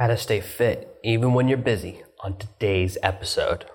how 0.00 0.06
to 0.06 0.16
stay 0.16 0.40
fit 0.40 0.98
even 1.04 1.34
when 1.34 1.46
you're 1.46 1.58
busy 1.58 2.02
on 2.20 2.36
today's 2.38 2.96
episode. 3.02 3.66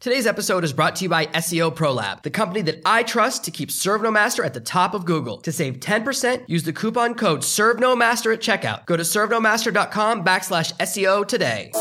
Today's 0.00 0.26
episode 0.26 0.64
is 0.64 0.72
brought 0.72 0.96
to 0.96 1.04
you 1.04 1.10
by 1.10 1.26
SEO 1.26 1.74
ProLab, 1.74 2.22
the 2.22 2.30
company 2.30 2.62
that 2.62 2.80
I 2.86 3.02
trust 3.02 3.44
to 3.44 3.50
keep 3.50 3.68
ServeNoMaster 3.68 4.44
at 4.44 4.54
the 4.54 4.60
top 4.60 4.94
of 4.94 5.04
Google. 5.04 5.38
To 5.42 5.52
save 5.52 5.80
10%, 5.80 6.44
use 6.48 6.62
the 6.62 6.72
coupon 6.72 7.14
code 7.14 7.40
ServeNoMaster 7.40 8.32
at 8.32 8.40
checkout. 8.40 8.86
Go 8.86 8.96
to 8.96 9.02
servenomaster.com 9.02 10.24
backslash 10.24 10.72
SEO 10.78 11.28
today. 11.28 11.72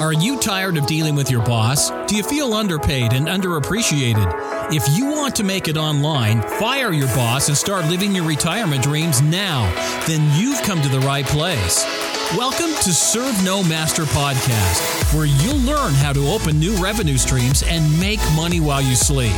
Are 0.00 0.12
you 0.12 0.38
tired 0.38 0.76
of 0.76 0.86
dealing 0.86 1.14
with 1.14 1.30
your 1.30 1.44
boss? 1.44 1.90
Do 2.08 2.16
you 2.16 2.22
feel 2.22 2.52
underpaid 2.54 3.12
and 3.12 3.26
underappreciated? 3.26 4.72
If 4.72 4.96
you 4.96 5.06
want 5.06 5.36
to 5.36 5.44
make 5.44 5.68
it 5.68 5.76
online, 5.76 6.42
fire 6.42 6.92
your 6.92 7.08
boss 7.08 7.48
and 7.48 7.56
start 7.56 7.86
living 7.86 8.14
your 8.14 8.26
retirement 8.26 8.82
dreams 8.82 9.20
now, 9.22 9.64
then 10.06 10.40
you've 10.40 10.62
come 10.62 10.80
to 10.82 10.88
the 10.88 11.00
right 11.00 11.26
place. 11.26 11.84
Welcome 12.32 12.74
to 12.82 12.92
Serve 12.92 13.44
No 13.44 13.62
Master 13.62 14.02
Podcast, 14.02 15.14
where 15.14 15.26
you'll 15.26 15.60
learn 15.60 15.92
how 15.92 16.12
to 16.12 16.26
open 16.26 16.58
new 16.58 16.74
revenue 16.82 17.16
streams 17.16 17.62
and 17.62 18.00
make 18.00 18.18
money 18.34 18.58
while 18.58 18.82
you 18.82 18.96
sleep. 18.96 19.36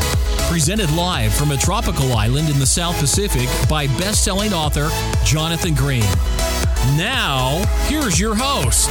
Presented 0.48 0.90
live 0.92 1.34
from 1.34 1.50
a 1.50 1.59
tropical 1.59 2.14
island 2.14 2.48
in 2.48 2.59
the 2.59 2.64
South 2.64 2.98
Pacific 2.98 3.50
by 3.68 3.86
best 3.98 4.24
selling 4.24 4.54
author 4.54 4.88
Jonathan 5.26 5.74
Green. 5.74 6.04
Now, 6.96 7.62
here's 7.86 8.18
your 8.18 8.34
host. 8.34 8.88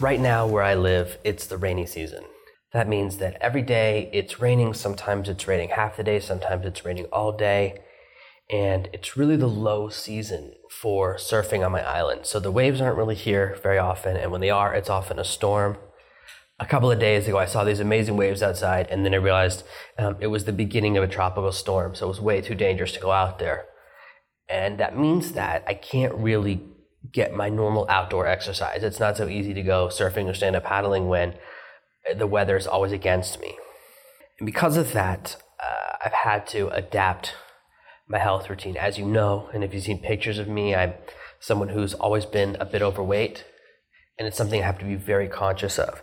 Right 0.00 0.20
now, 0.20 0.46
where 0.46 0.62
I 0.62 0.74
live, 0.74 1.18
it's 1.24 1.46
the 1.46 1.56
rainy 1.56 1.86
season. 1.86 2.22
That 2.72 2.88
means 2.88 3.18
that 3.18 3.36
every 3.40 3.62
day 3.62 4.08
it's 4.12 4.40
raining. 4.40 4.72
Sometimes 4.74 5.28
it's 5.28 5.46
raining 5.46 5.70
half 5.70 5.96
the 5.96 6.02
day, 6.02 6.20
sometimes 6.20 6.64
it's 6.64 6.84
raining 6.84 7.04
all 7.06 7.36
day. 7.36 7.82
And 8.50 8.88
it's 8.92 9.16
really 9.16 9.36
the 9.36 9.46
low 9.46 9.88
season 9.88 10.54
for 10.70 11.16
surfing 11.16 11.64
on 11.64 11.72
my 11.72 11.82
island. 11.82 12.26
So 12.26 12.40
the 12.40 12.50
waves 12.50 12.80
aren't 12.80 12.96
really 12.96 13.14
here 13.14 13.58
very 13.62 13.78
often. 13.78 14.16
And 14.16 14.30
when 14.30 14.40
they 14.40 14.50
are, 14.50 14.74
it's 14.74 14.90
often 14.90 15.18
a 15.18 15.24
storm. 15.24 15.78
A 16.58 16.66
couple 16.66 16.90
of 16.90 16.98
days 16.98 17.26
ago, 17.26 17.38
I 17.38 17.46
saw 17.46 17.64
these 17.64 17.80
amazing 17.80 18.16
waves 18.16 18.42
outside, 18.42 18.86
and 18.88 19.04
then 19.04 19.14
I 19.14 19.16
realized 19.16 19.64
um, 19.98 20.16
it 20.20 20.26
was 20.28 20.44
the 20.44 20.52
beginning 20.52 20.96
of 20.96 21.02
a 21.02 21.08
tropical 21.08 21.50
storm. 21.50 21.94
So 21.94 22.06
it 22.06 22.08
was 22.08 22.20
way 22.20 22.40
too 22.40 22.54
dangerous 22.54 22.92
to 22.92 23.00
go 23.00 23.10
out 23.10 23.38
there. 23.38 23.66
And 24.48 24.78
that 24.78 24.98
means 24.98 25.32
that 25.32 25.64
I 25.66 25.74
can't 25.74 26.14
really 26.14 26.62
get 27.10 27.34
my 27.34 27.48
normal 27.48 27.86
outdoor 27.88 28.26
exercise. 28.26 28.82
It's 28.82 29.00
not 29.00 29.16
so 29.16 29.28
easy 29.28 29.54
to 29.54 29.62
go 29.62 29.88
surfing 29.88 30.26
or 30.28 30.34
stand 30.34 30.56
up 30.56 30.64
paddling 30.64 31.08
when 31.08 31.34
the 32.16 32.26
weather 32.26 32.56
is 32.56 32.66
always 32.66 32.92
against 32.92 33.40
me. 33.40 33.56
And 34.38 34.46
because 34.46 34.76
of 34.76 34.92
that, 34.92 35.36
uh, 35.62 35.96
I've 36.04 36.12
had 36.12 36.46
to 36.48 36.68
adapt 36.68 37.34
my 38.08 38.18
health 38.18 38.50
routine. 38.50 38.76
As 38.76 38.98
you 38.98 39.06
know, 39.06 39.48
and 39.54 39.62
if 39.62 39.72
you've 39.72 39.84
seen 39.84 40.00
pictures 40.00 40.38
of 40.38 40.48
me, 40.48 40.74
I'm 40.74 40.94
someone 41.40 41.68
who's 41.68 41.94
always 41.94 42.26
been 42.26 42.56
a 42.60 42.64
bit 42.64 42.82
overweight, 42.82 43.44
and 44.18 44.28
it's 44.28 44.36
something 44.36 44.62
I 44.62 44.66
have 44.66 44.78
to 44.78 44.84
be 44.84 44.94
very 44.94 45.28
conscious 45.28 45.78
of. 45.78 46.02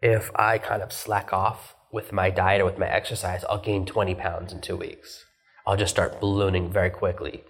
If 0.00 0.30
I 0.34 0.58
kind 0.58 0.82
of 0.82 0.92
slack 0.92 1.32
off 1.32 1.74
with 1.92 2.12
my 2.12 2.30
diet 2.30 2.60
or 2.60 2.64
with 2.64 2.78
my 2.78 2.88
exercise, 2.88 3.44
I'll 3.48 3.60
gain 3.60 3.84
20 3.84 4.14
pounds 4.14 4.52
in 4.52 4.60
two 4.60 4.76
weeks. 4.76 5.24
I'll 5.66 5.76
just 5.76 5.90
start 5.90 6.20
ballooning 6.20 6.72
very 6.72 6.90
quickly. 6.90 7.44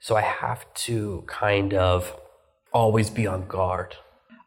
So 0.00 0.16
I 0.16 0.22
have 0.22 0.72
to 0.74 1.24
kind 1.26 1.74
of 1.74 2.16
always 2.72 3.10
be 3.10 3.26
on 3.26 3.46
guard 3.46 3.96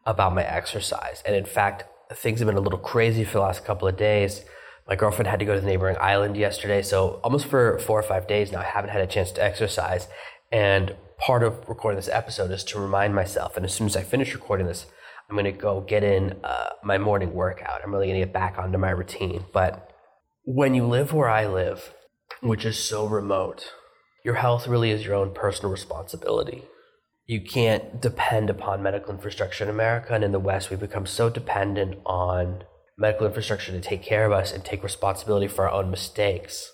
about 0.05 0.33
my 0.33 0.43
exercise. 0.43 1.21
And 1.25 1.35
in 1.35 1.45
fact, 1.45 1.83
things 2.13 2.39
have 2.39 2.47
been 2.47 2.57
a 2.57 2.61
little 2.61 2.79
crazy 2.79 3.23
for 3.23 3.33
the 3.33 3.41
last 3.41 3.65
couple 3.65 3.87
of 3.87 3.97
days. 3.97 4.45
My 4.87 4.95
girlfriend 4.95 5.27
had 5.27 5.39
to 5.39 5.45
go 5.45 5.55
to 5.55 5.61
the 5.61 5.65
neighboring 5.65 5.97
island 5.99 6.37
yesterday, 6.37 6.81
so 6.81 7.19
almost 7.23 7.47
for 7.47 7.79
four 7.79 7.99
or 7.99 8.03
five 8.03 8.27
days 8.27 8.51
now, 8.51 8.59
I 8.59 8.65
haven't 8.65 8.91
had 8.91 9.01
a 9.01 9.07
chance 9.07 9.31
to 9.31 9.43
exercise. 9.43 10.07
And 10.51 10.95
part 11.17 11.43
of 11.43 11.67
recording 11.67 11.95
this 11.95 12.09
episode 12.09 12.51
is 12.51 12.63
to 12.65 12.79
remind 12.79 13.15
myself, 13.15 13.57
and 13.57 13.65
as 13.65 13.73
soon 13.73 13.87
as 13.87 13.97
I 13.97 14.03
finish 14.03 14.33
recording 14.33 14.67
this, 14.67 14.85
I'm 15.27 15.35
going 15.35 15.45
to 15.45 15.51
go 15.51 15.81
get 15.81 16.03
in 16.03 16.39
uh, 16.43 16.69
my 16.83 16.99
morning 16.99 17.33
workout. 17.33 17.81
I'm 17.83 17.91
really 17.91 18.07
going 18.07 18.19
to 18.19 18.25
get 18.27 18.33
back 18.33 18.59
onto 18.59 18.77
my 18.77 18.91
routine. 18.91 19.45
But 19.51 19.91
when 20.43 20.75
you 20.75 20.85
live 20.85 21.13
where 21.13 21.29
I 21.29 21.47
live, 21.47 21.95
which 22.41 22.63
is 22.63 22.77
so 22.77 23.07
remote, 23.07 23.71
your 24.23 24.35
health 24.35 24.67
really 24.67 24.91
is 24.91 25.03
your 25.03 25.15
own 25.15 25.33
personal 25.33 25.71
responsibility 25.71 26.65
you 27.25 27.41
can't 27.41 27.99
depend 28.01 28.49
upon 28.49 28.83
medical 28.83 29.11
infrastructure 29.11 29.63
in 29.63 29.69
America 29.69 30.13
and 30.13 30.23
in 30.23 30.31
the 30.31 30.39
West. 30.39 30.69
We've 30.69 30.79
become 30.79 31.07
so 31.07 31.29
dependent 31.29 31.97
on 32.05 32.63
medical 32.97 33.25
infrastructure 33.25 33.71
to 33.71 33.81
take 33.81 34.03
care 34.03 34.25
of 34.25 34.31
us 34.31 34.53
and 34.53 34.63
take 34.63 34.83
responsibility 34.83 35.47
for 35.47 35.67
our 35.67 35.73
own 35.73 35.89
mistakes. 35.89 36.71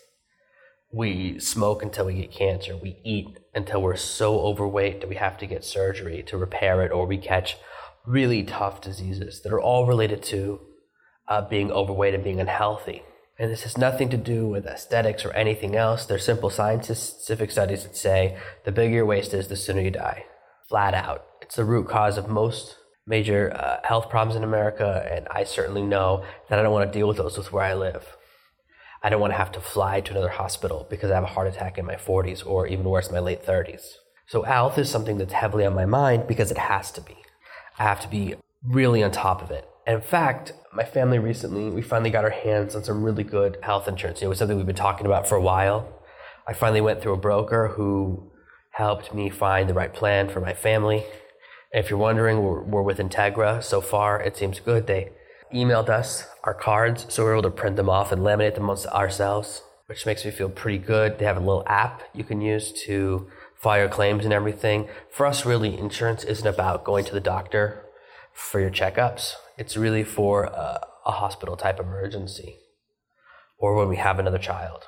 We 0.92 1.40
smoke 1.40 1.82
until 1.82 2.06
we 2.06 2.16
get 2.16 2.34
cancer. 2.34 2.76
We 2.76 3.00
eat 3.06 3.40
until 3.56 3.82
we're 3.82 3.96
so 3.96 4.42
overweight 4.42 5.00
that 5.00 5.08
we 5.08 5.16
have 5.16 5.38
to 5.38 5.46
get 5.46 5.64
surgery 5.64 6.22
to 6.24 6.38
repair 6.38 6.84
it, 6.84 6.92
or 6.92 7.06
we 7.06 7.18
catch 7.18 7.58
really 8.06 8.44
tough 8.44 8.82
diseases 8.82 9.42
that 9.42 9.54
are 9.54 9.62
all 9.62 9.86
related 9.86 10.22
to 10.24 10.60
uh, 11.30 11.48
being 11.48 11.72
overweight 11.72 12.14
and 12.14 12.26
being 12.26 12.42
unhealthy. 12.42 13.04
And 13.40 13.50
this 13.50 13.64
has 13.64 13.78
nothing 13.78 14.10
to 14.10 14.18
do 14.18 14.48
with 14.48 14.66
aesthetics 14.66 15.24
or 15.24 15.32
anything 15.32 15.78
else. 15.78 16.06
There's 16.06 16.26
simple 16.26 16.50
scientific 16.50 17.52
studies 17.52 17.84
that 17.84 17.96
say 17.96 18.38
the 18.66 18.72
bigger 18.74 18.96
your 18.96 19.06
waist 19.06 19.34
is, 19.34 19.48
the 19.48 19.56
sooner 19.56 19.82
you 19.82 19.92
die 19.92 20.26
flat 20.72 20.94
out. 20.94 21.26
It's 21.42 21.58
the 21.58 21.66
root 21.66 21.90
cause 21.90 22.18
of 22.18 22.30
most 22.30 22.78
major 23.06 23.52
uh, 23.54 23.82
health 23.84 24.10
problems 24.10 24.38
in 24.38 24.44
America, 24.46 25.06
and 25.12 25.28
I 25.30 25.44
certainly 25.44 25.82
know 25.82 26.24
that 26.48 26.58
I 26.58 26.62
don't 26.62 26.72
want 26.72 26.90
to 26.90 26.98
deal 26.98 27.10
with 27.10 27.18
those 27.18 27.38
with 27.38 27.52
where 27.52 27.66
I 27.66 27.74
live. 27.74 28.16
I 29.04 29.10
don't 29.10 29.20
want 29.20 29.34
to 29.34 29.38
have 29.38 29.52
to 29.52 29.60
fly 29.60 30.00
to 30.00 30.12
another 30.12 30.30
hospital 30.30 30.88
because 30.90 31.12
I 31.12 31.16
have 31.16 31.26
a 31.26 31.36
heart 31.36 31.50
attack 31.50 31.78
in 31.78 31.86
my 31.86 31.96
40s 31.96 32.46
or 32.46 32.68
even 32.68 32.86
worse, 32.86 33.12
my 33.12 33.20
late 33.20 33.46
30s. 33.46 33.82
So, 34.28 34.44
health 34.44 34.78
is 34.78 34.90
something 34.90 35.18
that's 35.18 35.34
heavily 35.34 35.66
on 35.66 35.76
my 35.76 35.86
mind 35.86 36.26
because 36.26 36.52
it 36.52 36.58
has 36.58 36.90
to 36.92 37.02
be. 37.02 37.18
I 37.78 37.84
have 37.84 38.00
to 38.00 38.08
be 38.08 38.36
really 38.64 39.04
on 39.04 39.12
top 39.12 39.42
of 39.42 39.52
it. 39.52 39.68
And 39.86 39.98
in 39.98 40.02
fact, 40.02 40.54
my 40.74 40.86
family 40.86 41.20
recently, 41.20 41.70
we 41.70 41.82
finally 41.82 42.12
got 42.12 42.24
our 42.24 42.30
hands 42.30 42.78
on 42.78 42.86
some 42.86 43.04
really 43.04 43.26
good 43.26 43.58
health 43.62 43.90
insurance. 43.90 44.22
It 44.22 44.28
was 44.28 44.38
something 44.38 44.56
we've 44.56 44.66
been 44.66 44.74
talking 44.74 45.06
about 45.06 45.28
for 45.28 45.36
a 45.36 45.42
while. 45.42 46.02
I 46.48 46.54
finally 46.54 46.80
went 46.80 47.02
through 47.02 47.14
a 47.16 47.18
broker 47.18 47.74
who 47.76 48.31
helped 48.72 49.14
me 49.14 49.30
find 49.30 49.70
the 49.70 49.74
right 49.74 49.94
plan 49.94 50.30
for 50.30 50.42
my 50.42 50.54
family. 50.54 51.06
If 51.72 51.90
you're 51.90 52.00
wondering, 52.00 52.44
we're, 52.44 52.62
we're 52.62 52.82
with 52.82 52.98
Integra. 52.98 53.64
So 53.64 53.82
far, 53.82 54.22
it 54.22 54.36
seems 54.36 54.60
good. 54.60 54.88
They 54.88 55.12
emailed 55.54 55.90
us 55.90 56.28
our 56.44 56.54
cards, 56.54 57.06
so 57.10 57.24
we 57.24 57.30
are 57.30 57.34
able 57.34 57.44
to 57.44 57.52
print 57.52 57.76
them 57.76 57.90
off 57.90 58.12
and 58.12 58.22
laminate 58.22 58.56
them 58.56 58.70
ourselves, 58.70 59.62
which 59.88 60.06
makes 60.06 60.26
me 60.26 60.32
feel 60.32 60.50
pretty 60.50 60.78
good. 60.78 61.20
They 61.20 61.26
have 61.26 61.38
a 61.38 61.42
little 61.42 61.64
app 61.68 62.04
you 62.14 62.24
can 62.24 62.42
use 62.42 62.72
to 62.86 63.28
file 63.56 63.80
your 63.80 63.90
claims 63.90 64.26
and 64.26 64.34
everything. 64.34 64.88
For 65.10 65.26
us, 65.26 65.46
really, 65.46 65.78
insurance 65.78 66.24
isn't 66.24 66.48
about 66.48 66.84
going 66.84 67.06
to 67.06 67.14
the 67.14 67.20
doctor 67.20 67.86
for 68.34 68.60
your 68.60 68.72
checkups. 68.72 69.34
It's 69.58 69.78
really 69.78 70.04
for 70.04 70.46
a, 70.46 70.88
a 71.06 71.12
hospital 71.12 71.56
type 71.56 71.80
emergency 71.80 72.58
or 73.58 73.76
when 73.76 73.88
we 73.88 73.98
have 73.98 74.18
another 74.18 74.40
child. 74.40 74.88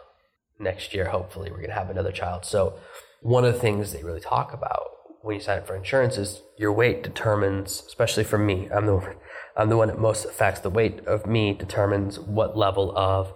Next 0.59 0.93
year, 0.93 1.09
hopefully, 1.09 1.51
we're 1.51 1.57
going 1.57 1.69
to 1.69 1.75
have 1.75 1.89
another 1.89 2.11
child. 2.11 2.45
So 2.45 2.79
one 3.23 3.45
of 3.45 3.53
the 3.53 3.59
things 3.59 3.91
they 3.91 4.03
really 4.03 4.19
talk 4.19 4.53
about 4.53 4.93
when 5.21 5.35
you 5.35 5.41
sign 5.41 5.57
up 5.57 5.65
for 5.65 5.75
insurance 5.75 6.17
is 6.17 6.41
your 6.57 6.73
weight 6.73 7.01
determines, 7.01 7.81
especially 7.87 8.25
for 8.25 8.37
me, 8.37 8.67
I'm 8.69 8.85
the, 8.85 9.15
I'm 9.57 9.69
the 9.69 9.77
one 9.77 9.87
that 9.87 9.97
most 9.97 10.25
affects 10.25 10.59
the 10.59 10.69
weight 10.69 10.99
of 11.07 11.25
me 11.25 11.53
determines 11.53 12.19
what 12.19 12.57
level 12.57 12.95
of 12.97 13.33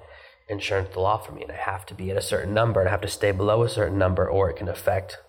insurance 0.50 0.90
they'll 0.94 1.06
offer 1.06 1.32
me. 1.32 1.44
And 1.44 1.52
I 1.52 1.56
have 1.56 1.86
to 1.86 1.94
be 1.94 2.12
at 2.12 2.18
a 2.18 2.22
certain 2.22 2.54
number 2.54 2.82
and 2.82 2.90
I 2.90 2.92
have 2.92 3.02
to 3.02 3.08
stay 3.08 3.32
below 3.32 3.64
a 3.64 3.70
certain 3.70 3.98
number 3.98 4.30
or 4.30 4.50
it 4.50 4.58
can 4.58 4.68
affect 4.68 5.20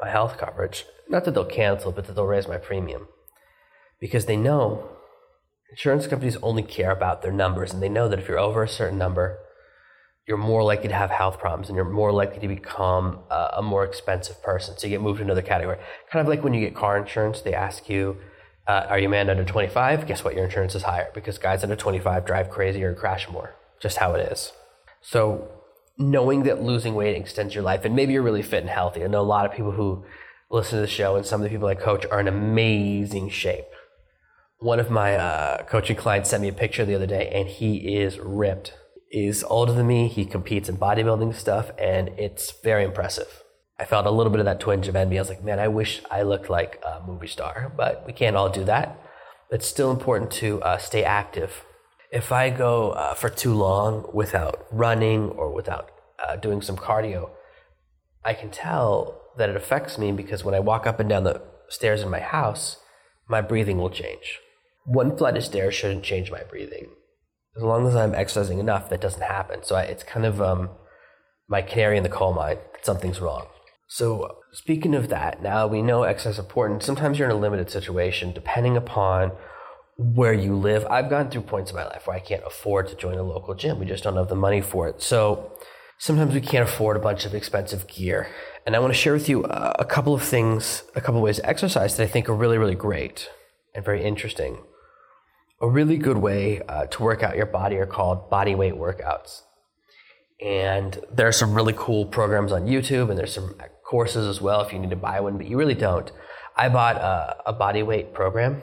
my 0.00 0.08
health 0.08 0.38
coverage. 0.38 0.86
Not 1.08 1.24
that 1.24 1.34
they'll 1.34 1.44
cancel, 1.44 1.92
but 1.92 2.06
that 2.06 2.14
they'll 2.14 2.26
raise 2.26 2.48
my 2.48 2.56
premium. 2.56 3.08
Because 4.00 4.24
they 4.24 4.36
know 4.36 4.88
insurance 5.70 6.06
companies 6.06 6.36
only 6.36 6.62
care 6.62 6.90
about 6.90 7.20
their 7.20 7.32
numbers 7.32 7.74
and 7.74 7.82
they 7.82 7.88
know 7.90 8.08
that 8.08 8.18
if 8.18 8.28
you're 8.28 8.38
over 8.38 8.62
a 8.62 8.68
certain 8.68 8.98
number, 8.98 9.40
you're 10.26 10.36
more 10.36 10.64
likely 10.64 10.88
to 10.88 10.94
have 10.94 11.10
health 11.10 11.38
problems 11.38 11.68
and 11.68 11.76
you're 11.76 11.84
more 11.84 12.10
likely 12.10 12.40
to 12.40 12.48
become 12.48 13.20
a, 13.30 13.54
a 13.58 13.62
more 13.62 13.84
expensive 13.84 14.42
person. 14.42 14.76
So 14.76 14.86
you 14.86 14.90
get 14.90 15.00
moved 15.00 15.18
to 15.18 15.24
another 15.24 15.42
category. 15.42 15.78
Kind 16.10 16.20
of 16.20 16.28
like 16.28 16.42
when 16.42 16.52
you 16.52 16.60
get 16.60 16.74
car 16.74 16.98
insurance, 16.98 17.40
they 17.40 17.54
ask 17.54 17.88
you, 17.88 18.16
uh, 18.66 18.86
are 18.88 18.98
you 18.98 19.06
a 19.06 19.10
man 19.10 19.30
under 19.30 19.44
25? 19.44 20.06
Guess 20.06 20.24
what? 20.24 20.34
Your 20.34 20.44
insurance 20.44 20.74
is 20.74 20.82
higher 20.82 21.08
because 21.14 21.38
guys 21.38 21.62
under 21.62 21.76
25 21.76 22.26
drive 22.26 22.50
crazier 22.50 22.88
and 22.88 22.98
crash 22.98 23.28
more. 23.28 23.54
Just 23.80 23.98
how 23.98 24.14
it 24.14 24.32
is. 24.32 24.52
So 25.00 25.48
knowing 25.96 26.42
that 26.42 26.60
losing 26.60 26.96
weight 26.96 27.16
extends 27.16 27.54
your 27.54 27.62
life, 27.62 27.84
and 27.84 27.94
maybe 27.94 28.12
you're 28.12 28.22
really 28.22 28.42
fit 28.42 28.62
and 28.62 28.70
healthy. 28.70 29.04
I 29.04 29.06
know 29.06 29.20
a 29.20 29.22
lot 29.22 29.46
of 29.46 29.52
people 29.52 29.72
who 29.72 30.04
listen 30.50 30.76
to 30.78 30.80
the 30.80 30.88
show, 30.88 31.14
and 31.14 31.24
some 31.24 31.40
of 31.40 31.44
the 31.44 31.50
people 31.50 31.68
I 31.68 31.76
coach 31.76 32.04
are 32.06 32.18
in 32.18 32.26
amazing 32.26 33.28
shape. 33.30 33.66
One 34.58 34.80
of 34.80 34.90
my 34.90 35.14
uh, 35.14 35.62
coaching 35.64 35.96
clients 35.96 36.30
sent 36.30 36.42
me 36.42 36.48
a 36.48 36.52
picture 36.52 36.84
the 36.84 36.96
other 36.96 37.06
day, 37.06 37.30
and 37.32 37.48
he 37.48 37.96
is 37.96 38.18
ripped 38.18 38.74
is 39.10 39.44
older 39.44 39.72
than 39.72 39.86
me. 39.86 40.08
He 40.08 40.24
competes 40.24 40.68
in 40.68 40.76
bodybuilding 40.76 41.34
stuff, 41.34 41.70
and 41.78 42.08
it's 42.18 42.52
very 42.62 42.84
impressive. 42.84 43.42
I 43.78 43.84
felt 43.84 44.06
a 44.06 44.10
little 44.10 44.30
bit 44.30 44.40
of 44.40 44.46
that 44.46 44.60
twinge 44.60 44.88
of 44.88 44.96
envy. 44.96 45.18
I 45.18 45.20
was 45.20 45.28
like, 45.28 45.44
man, 45.44 45.58
I 45.58 45.68
wish 45.68 46.02
I 46.10 46.22
looked 46.22 46.48
like 46.48 46.82
a 46.86 47.02
movie 47.06 47.26
star, 47.26 47.72
but 47.76 48.04
we 48.06 48.12
can't 48.12 48.36
all 48.36 48.48
do 48.48 48.64
that. 48.64 48.98
It's 49.50 49.66
still 49.66 49.90
important 49.90 50.30
to 50.32 50.62
uh, 50.62 50.78
stay 50.78 51.04
active. 51.04 51.64
If 52.10 52.32
I 52.32 52.50
go 52.50 52.92
uh, 52.92 53.14
for 53.14 53.28
too 53.28 53.52
long 53.52 54.08
without 54.14 54.66
running 54.70 55.28
or 55.30 55.52
without 55.52 55.90
uh, 56.26 56.36
doing 56.36 56.62
some 56.62 56.76
cardio, 56.76 57.30
I 58.24 58.32
can 58.32 58.50
tell 58.50 59.20
that 59.36 59.50
it 59.50 59.56
affects 59.56 59.98
me 59.98 60.12
because 60.12 60.44
when 60.44 60.54
I 60.54 60.60
walk 60.60 60.86
up 60.86 60.98
and 60.98 61.08
down 61.08 61.24
the 61.24 61.42
stairs 61.68 62.02
in 62.02 62.10
my 62.10 62.20
house, 62.20 62.78
my 63.28 63.40
breathing 63.40 63.78
will 63.78 63.90
change. 63.90 64.38
One 64.84 65.16
flight 65.16 65.36
of 65.36 65.44
stairs 65.44 65.74
shouldn't 65.74 66.04
change 66.04 66.30
my 66.30 66.42
breathing. 66.44 66.88
As 67.56 67.62
long 67.62 67.86
as 67.86 67.96
I'm 67.96 68.14
exercising 68.14 68.58
enough, 68.58 68.88
that 68.90 69.00
doesn't 69.00 69.22
happen. 69.22 69.62
So 69.62 69.76
I, 69.76 69.82
it's 69.82 70.02
kind 70.02 70.26
of 70.26 70.42
um, 70.42 70.70
my 71.48 71.62
canary 71.62 71.96
in 71.96 72.02
the 72.02 72.08
coal 72.08 72.34
mine. 72.34 72.58
that 72.72 72.84
Something's 72.84 73.20
wrong. 73.20 73.46
So 73.88 74.38
speaking 74.52 74.94
of 74.94 75.08
that, 75.08 75.42
now 75.42 75.66
we 75.66 75.80
know 75.80 76.02
exercise 76.02 76.34
is 76.34 76.38
important. 76.40 76.82
Sometimes 76.82 77.18
you're 77.18 77.28
in 77.28 77.34
a 77.34 77.38
limited 77.38 77.70
situation, 77.70 78.32
depending 78.32 78.76
upon 78.76 79.32
where 79.96 80.34
you 80.34 80.54
live. 80.54 80.84
I've 80.86 81.08
gone 81.08 81.30
through 81.30 81.42
points 81.42 81.70
in 81.70 81.76
my 81.76 81.84
life 81.84 82.06
where 82.06 82.16
I 82.16 82.20
can't 82.20 82.42
afford 82.46 82.88
to 82.88 82.96
join 82.96 83.16
a 83.16 83.22
local 83.22 83.54
gym. 83.54 83.78
We 83.78 83.86
just 83.86 84.04
don't 84.04 84.16
have 84.16 84.28
the 84.28 84.34
money 84.34 84.60
for 84.60 84.88
it. 84.88 85.00
So 85.00 85.52
sometimes 85.98 86.34
we 86.34 86.40
can't 86.40 86.68
afford 86.68 86.96
a 86.96 87.00
bunch 87.00 87.24
of 87.24 87.34
expensive 87.34 87.86
gear. 87.86 88.28
And 88.66 88.76
I 88.76 88.80
want 88.80 88.92
to 88.92 88.98
share 88.98 89.12
with 89.12 89.28
you 89.28 89.44
a 89.44 89.84
couple 89.84 90.12
of 90.12 90.22
things, 90.22 90.82
a 90.94 91.00
couple 91.00 91.16
of 91.16 91.22
ways 91.22 91.36
to 91.36 91.46
exercise 91.46 91.96
that 91.96 92.02
I 92.02 92.06
think 92.06 92.28
are 92.28 92.34
really, 92.34 92.58
really 92.58 92.74
great 92.74 93.30
and 93.74 93.84
very 93.84 94.04
interesting. 94.04 94.58
A 95.60 95.68
really 95.68 95.96
good 95.96 96.18
way 96.18 96.60
uh, 96.68 96.86
to 96.86 97.02
work 97.02 97.22
out 97.22 97.36
your 97.36 97.46
body 97.46 97.76
are 97.76 97.86
called 97.86 98.28
body 98.28 98.54
weight 98.54 98.74
workouts. 98.74 99.42
And 100.40 100.98
there 101.10 101.26
are 101.26 101.32
some 101.32 101.54
really 101.54 101.72
cool 101.74 102.04
programs 102.04 102.52
on 102.52 102.66
YouTube, 102.66 103.08
and 103.08 103.18
there's 103.18 103.32
some 103.32 103.54
courses 103.82 104.26
as 104.26 104.40
well 104.40 104.60
if 104.60 104.72
you 104.72 104.78
need 104.78 104.90
to 104.90 104.96
buy 104.96 105.18
one, 105.20 105.38
but 105.38 105.46
you 105.46 105.56
really 105.56 105.74
don't. 105.74 106.12
I 106.56 106.68
bought 106.68 106.96
a, 106.96 107.36
a 107.46 107.52
body 107.54 107.82
weight 107.82 108.12
program 108.12 108.60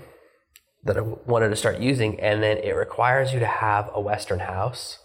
that 0.83 0.97
I 0.97 1.01
wanted 1.01 1.49
to 1.49 1.55
start 1.55 1.79
using, 1.79 2.19
and 2.19 2.43
then 2.43 2.57
it 2.57 2.75
requires 2.75 3.33
you 3.33 3.39
to 3.39 3.47
have 3.47 3.89
a 3.93 4.01
Western 4.01 4.39
house. 4.39 4.99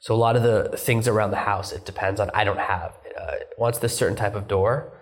So 0.00 0.14
a 0.14 0.16
lot 0.16 0.34
of 0.34 0.42
the 0.42 0.76
things 0.76 1.06
around 1.06 1.30
the 1.30 1.36
house, 1.36 1.72
it 1.72 1.84
depends 1.84 2.18
on. 2.18 2.30
I 2.34 2.42
don't 2.42 2.58
have. 2.58 2.98
Uh, 3.18 3.36
it 3.40 3.50
wants 3.56 3.78
this 3.78 3.96
certain 3.96 4.16
type 4.16 4.34
of 4.34 4.48
door 4.48 4.95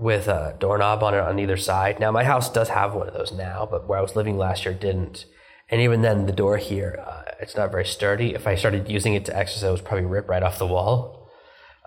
with 0.00 0.28
a 0.28 0.56
doorknob 0.58 1.02
on 1.02 1.14
it 1.14 1.20
on 1.20 1.38
either 1.38 1.56
side. 1.56 2.00
Now 2.00 2.10
my 2.10 2.24
house 2.24 2.50
does 2.50 2.70
have 2.70 2.94
one 2.94 3.08
of 3.08 3.14
those 3.14 3.32
now, 3.32 3.68
but 3.70 3.86
where 3.86 3.98
I 3.98 4.02
was 4.02 4.16
living 4.16 4.38
last 4.38 4.64
year 4.64 4.74
didn't. 4.74 5.26
And 5.68 5.80
even 5.80 6.02
then, 6.02 6.26
the 6.26 6.32
door 6.32 6.56
here, 6.56 7.02
uh, 7.06 7.22
it's 7.40 7.56
not 7.56 7.70
very 7.70 7.84
sturdy. 7.84 8.34
If 8.34 8.46
I 8.46 8.56
started 8.56 8.88
using 8.88 9.14
it 9.14 9.24
to 9.26 9.36
exercise, 9.36 9.62
it 9.62 9.70
would 9.70 9.84
probably 9.84 10.06
rip 10.06 10.28
right 10.28 10.42
off 10.42 10.58
the 10.58 10.66
wall. 10.66 11.28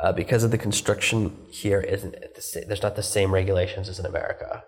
Uh, 0.02 0.12
because 0.12 0.44
of 0.44 0.52
the 0.52 0.58
construction 0.58 1.36
here 1.50 1.82
isn't 1.82 2.16
the 2.36 2.42
same, 2.42 2.64
there's 2.68 2.82
not 2.82 2.96
the 2.96 3.04
same 3.04 3.34
regulations 3.34 3.90
as 3.90 4.00
in 4.00 4.06
America. 4.06 4.64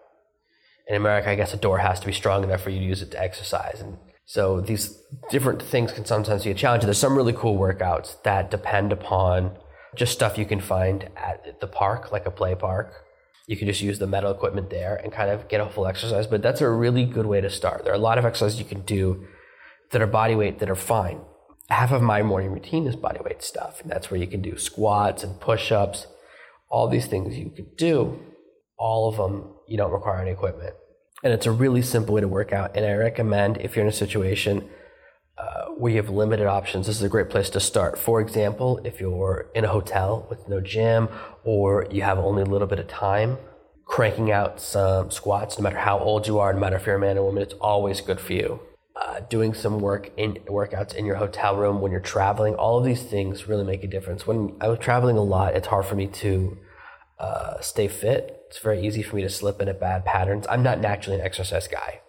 In 0.87 0.95
America, 0.95 1.29
I 1.29 1.35
guess 1.35 1.53
a 1.53 1.57
door 1.57 1.79
has 1.79 1.99
to 2.01 2.05
be 2.05 2.13
strong 2.13 2.43
enough 2.43 2.61
for 2.61 2.69
you 2.69 2.79
to 2.79 2.85
use 2.85 3.01
it 3.01 3.11
to 3.11 3.21
exercise. 3.21 3.79
And 3.79 3.97
so 4.25 4.59
these 4.59 4.99
different 5.29 5.61
things 5.61 5.91
can 5.91 6.05
sometimes 6.05 6.43
be 6.43 6.51
a 6.51 6.55
challenge. 6.55 6.83
There's 6.83 6.97
some 6.97 7.15
really 7.15 7.33
cool 7.33 7.57
workouts 7.57 8.21
that 8.23 8.51
depend 8.51 8.91
upon 8.91 9.57
just 9.95 10.13
stuff 10.13 10.37
you 10.37 10.45
can 10.45 10.59
find 10.59 11.09
at 11.15 11.59
the 11.61 11.67
park, 11.67 12.11
like 12.11 12.25
a 12.25 12.31
play 12.31 12.53
park. 12.53 13.04
You 13.47 13.57
can 13.57 13.67
just 13.67 13.81
use 13.81 13.99
the 13.99 14.07
metal 14.07 14.31
equipment 14.31 14.69
there 14.69 14.95
and 14.95 15.11
kind 15.11 15.29
of 15.29 15.47
get 15.47 15.61
a 15.61 15.69
full 15.69 15.87
exercise. 15.87 16.27
But 16.27 16.41
that's 16.41 16.61
a 16.61 16.69
really 16.69 17.05
good 17.05 17.25
way 17.25 17.41
to 17.41 17.49
start. 17.49 17.83
There 17.83 17.93
are 17.93 17.97
a 17.97 17.99
lot 17.99 18.17
of 18.17 18.25
exercises 18.25 18.59
you 18.59 18.65
can 18.65 18.81
do 18.81 19.27
that 19.91 20.01
are 20.01 20.07
body 20.07 20.35
weight 20.35 20.59
that 20.59 20.69
are 20.69 20.75
fine. 20.75 21.21
Half 21.69 21.91
of 21.91 22.01
my 22.01 22.21
morning 22.21 22.51
routine 22.51 22.87
is 22.87 22.95
body 22.95 23.19
weight 23.23 23.43
stuff. 23.43 23.81
And 23.81 23.91
that's 23.91 24.09
where 24.09 24.19
you 24.19 24.27
can 24.27 24.41
do 24.41 24.57
squats 24.57 25.23
and 25.23 25.39
push 25.39 25.71
ups, 25.71 26.07
all 26.69 26.87
these 26.87 27.07
things 27.07 27.37
you 27.37 27.51
can 27.51 27.67
do. 27.77 28.19
All 28.77 29.07
of 29.07 29.17
them, 29.17 29.53
you 29.67 29.77
don't 29.77 29.91
require 29.91 30.21
any 30.21 30.31
equipment. 30.31 30.73
And 31.23 31.33
it's 31.33 31.45
a 31.45 31.51
really 31.51 31.81
simple 31.81 32.15
way 32.15 32.21
to 32.21 32.27
work 32.27 32.51
out. 32.51 32.75
And 32.75 32.85
I 32.85 32.93
recommend 32.93 33.57
if 33.57 33.75
you're 33.75 33.85
in 33.85 33.89
a 33.89 33.95
situation 33.95 34.67
uh, 35.37 35.65
you 35.81 35.97
have 35.97 36.09
limited 36.09 36.47
options, 36.47 36.87
this 36.87 36.97
is 36.97 37.03
a 37.03 37.09
great 37.09 37.29
place 37.29 37.49
to 37.51 37.59
start. 37.59 37.97
For 37.97 38.21
example, 38.21 38.79
if 38.83 39.01
you're 39.01 39.47
in 39.53 39.65
a 39.65 39.67
hotel 39.67 40.25
with 40.29 40.47
no 40.47 40.61
gym 40.61 41.09
or 41.43 41.87
you 41.91 42.03
have 42.03 42.17
only 42.17 42.41
a 42.41 42.45
little 42.45 42.67
bit 42.67 42.79
of 42.79 42.87
time, 42.87 43.37
cranking 43.85 44.31
out 44.31 44.59
some 44.59 45.11
squats, 45.11 45.57
no 45.57 45.63
matter 45.63 45.77
how 45.77 45.99
old 45.99 46.27
you 46.27 46.39
are, 46.39 46.53
no 46.53 46.59
matter 46.59 46.77
if 46.77 46.85
you're 46.85 46.95
a 46.95 46.99
man 46.99 47.17
or 47.17 47.25
woman, 47.25 47.43
it's 47.43 47.53
always 47.55 48.01
good 48.01 48.19
for 48.19 48.33
you. 48.33 48.59
Uh, 48.95 49.19
doing 49.29 49.53
some 49.53 49.79
work 49.81 50.09
in 50.15 50.35
workouts 50.47 50.95
in 50.95 51.05
your 51.05 51.17
hotel 51.17 51.57
room 51.57 51.81
when 51.81 51.91
you're 51.91 51.99
traveling, 51.99 52.55
all 52.55 52.79
of 52.79 52.85
these 52.85 53.03
things 53.03 53.45
really 53.45 53.65
make 53.65 53.83
a 53.83 53.87
difference. 53.87 54.25
When 54.25 54.55
I 54.61 54.69
was 54.69 54.79
traveling 54.79 55.17
a 55.17 55.23
lot, 55.23 55.53
it's 55.53 55.67
hard 55.67 55.85
for 55.85 55.95
me 55.95 56.07
to 56.07 56.57
uh, 57.19 57.59
stay 57.59 57.89
fit. 57.89 58.45
It's 58.47 58.59
very 58.59 58.85
easy 58.85 59.03
for 59.03 59.17
me 59.17 59.21
to 59.23 59.29
slip 59.29 59.59
into 59.59 59.73
bad 59.73 60.05
patterns. 60.05 60.45
I'm 60.49 60.63
not 60.63 60.79
naturally 60.79 61.19
an 61.19 61.25
exercise 61.25 61.67
guy. 61.67 61.99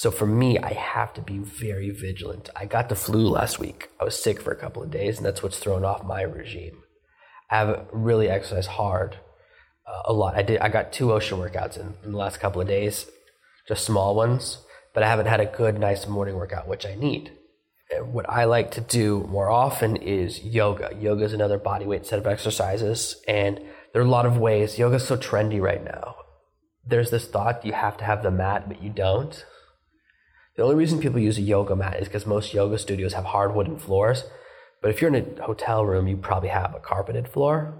So 0.00 0.10
for 0.10 0.24
me, 0.24 0.58
I 0.58 0.72
have 0.72 1.12
to 1.12 1.20
be 1.20 1.36
very 1.36 1.90
vigilant. 1.90 2.48
I 2.56 2.64
got 2.64 2.88
the 2.88 2.94
flu 2.94 3.28
last 3.28 3.58
week. 3.58 3.90
I 4.00 4.04
was 4.04 4.18
sick 4.18 4.40
for 4.40 4.50
a 4.50 4.56
couple 4.56 4.82
of 4.82 4.90
days, 4.90 5.18
and 5.18 5.26
that's 5.26 5.42
what's 5.42 5.58
thrown 5.58 5.84
off 5.84 6.06
my 6.06 6.22
regime. 6.22 6.80
I 7.50 7.58
have 7.58 7.86
really 7.92 8.26
exercised 8.26 8.70
hard 8.70 9.18
uh, 9.86 10.02
a 10.06 10.14
lot. 10.14 10.36
I 10.36 10.40
did. 10.40 10.58
I 10.60 10.70
got 10.70 10.94
two 10.94 11.12
ocean 11.12 11.36
workouts 11.36 11.76
in, 11.76 11.96
in 12.02 12.12
the 12.12 12.16
last 12.16 12.40
couple 12.40 12.62
of 12.62 12.66
days, 12.66 13.10
just 13.68 13.84
small 13.84 14.14
ones. 14.14 14.64
But 14.94 15.02
I 15.02 15.06
haven't 15.06 15.26
had 15.26 15.40
a 15.40 15.44
good, 15.44 15.78
nice 15.78 16.06
morning 16.06 16.36
workout, 16.36 16.66
which 16.66 16.86
I 16.86 16.94
need. 16.94 17.32
And 17.94 18.14
what 18.14 18.26
I 18.26 18.44
like 18.44 18.70
to 18.70 18.80
do 18.80 19.26
more 19.28 19.50
often 19.50 19.96
is 19.96 20.42
yoga. 20.42 20.96
Yoga 20.98 21.24
is 21.24 21.34
another 21.34 21.58
body 21.58 21.84
weight 21.84 22.06
set 22.06 22.18
of 22.18 22.26
exercises, 22.26 23.20
and 23.28 23.60
there 23.92 24.00
are 24.00 24.06
a 24.06 24.08
lot 24.08 24.24
of 24.24 24.38
ways. 24.38 24.78
Yoga 24.78 24.96
is 24.96 25.06
so 25.06 25.18
trendy 25.18 25.60
right 25.60 25.84
now. 25.84 26.16
There's 26.86 27.10
this 27.10 27.26
thought 27.26 27.66
you 27.66 27.74
have 27.74 27.98
to 27.98 28.04
have 28.04 28.22
the 28.22 28.30
mat, 28.30 28.66
but 28.66 28.82
you 28.82 28.88
don't. 28.88 29.44
The 30.60 30.66
only 30.66 30.76
reason 30.76 31.00
people 31.00 31.20
use 31.20 31.38
a 31.38 31.40
yoga 31.40 31.74
mat 31.74 32.02
is 32.02 32.08
because 32.08 32.26
most 32.26 32.52
yoga 32.52 32.76
studios 32.76 33.14
have 33.14 33.24
hard 33.24 33.54
wooden 33.54 33.78
floors. 33.78 34.24
But 34.82 34.90
if 34.90 35.00
you're 35.00 35.08
in 35.08 35.38
a 35.38 35.42
hotel 35.42 35.86
room, 35.86 36.06
you 36.06 36.18
probably 36.18 36.50
have 36.50 36.74
a 36.74 36.80
carpeted 36.80 37.28
floor. 37.28 37.78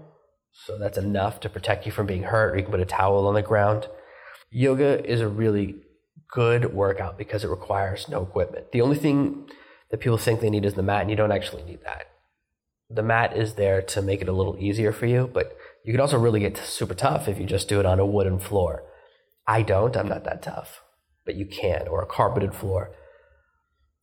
So 0.65 0.79
that's 0.79 0.97
enough 0.97 1.41
to 1.41 1.50
protect 1.50 1.85
you 1.85 1.93
from 1.93 2.06
being 2.06 2.23
hurt, 2.23 2.55
or 2.55 2.56
you 2.56 2.62
can 2.62 2.71
put 2.71 2.81
a 2.81 2.87
towel 2.87 3.27
on 3.27 3.35
the 3.35 3.43
ground. 3.43 3.87
Yoga 4.50 5.05
is 5.05 5.21
a 5.21 5.29
really 5.29 5.75
good 6.32 6.73
workout 6.73 7.19
because 7.19 7.44
it 7.44 7.50
requires 7.50 8.09
no 8.09 8.23
equipment. 8.23 8.73
The 8.73 8.81
only 8.81 8.97
thing 8.97 9.47
that 9.91 10.00
people 10.00 10.17
think 10.17 10.41
they 10.41 10.49
need 10.49 10.65
is 10.65 10.73
the 10.73 10.83
mat, 10.83 11.03
and 11.03 11.11
you 11.11 11.17
don't 11.17 11.33
actually 11.33 11.65
need 11.65 11.81
that. 11.85 12.06
The 12.88 13.03
mat 13.03 13.37
is 13.37 13.56
there 13.56 13.83
to 13.83 14.00
make 14.00 14.23
it 14.23 14.29
a 14.31 14.33
little 14.33 14.56
easier 14.59 14.93
for 14.93 15.05
you, 15.05 15.29
but 15.31 15.55
you 15.85 15.93
can 15.93 16.00
also 16.00 16.19
really 16.19 16.41
get 16.41 16.56
super 16.56 16.94
tough 16.94 17.29
if 17.29 17.38
you 17.38 17.44
just 17.44 17.69
do 17.69 17.79
it 17.79 17.85
on 17.85 18.00
a 18.00 18.06
wooden 18.06 18.38
floor. 18.38 18.85
I 19.47 19.61
don't, 19.61 19.99
I'm 19.99 20.09
not 20.09 20.25
that 20.25 20.41
tough 20.41 20.81
but 21.25 21.35
you 21.35 21.47
can't, 21.47 21.89
or 21.89 22.03
a 22.03 22.07
carpeted 22.07 22.55
floor. 22.55 22.91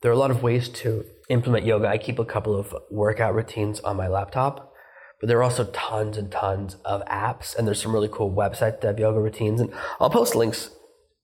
There 0.02 0.12
are 0.12 0.16
a 0.16 0.20
lot 0.20 0.32
of 0.32 0.44
ways 0.44 0.70
to 0.70 1.06
implement 1.30 1.66
yoga. 1.66 1.88
I 1.88 1.98
keep 1.98 2.20
a 2.20 2.26
couple 2.26 2.56
of 2.56 2.76
workout 2.92 3.34
routines 3.34 3.80
on 3.80 3.98
my 3.98 4.08
laptop, 4.08 4.72
but 5.20 5.28
there 5.28 5.40
are 5.40 5.44
also 5.44 5.66
tons 5.66 6.18
and 6.18 6.32
tons 6.32 6.76
of 6.86 7.04
apps, 7.06 7.56
and 7.56 7.68
there's 7.68 7.82
some 7.82 7.94
really 7.94 8.10
cool 8.12 8.32
websites 8.32 8.82
that 8.82 8.84
have 8.84 9.00
yoga 9.00 9.20
routines. 9.20 9.60
And 9.60 9.74
I'll 10.00 10.10
post 10.10 10.36
links 10.36 10.70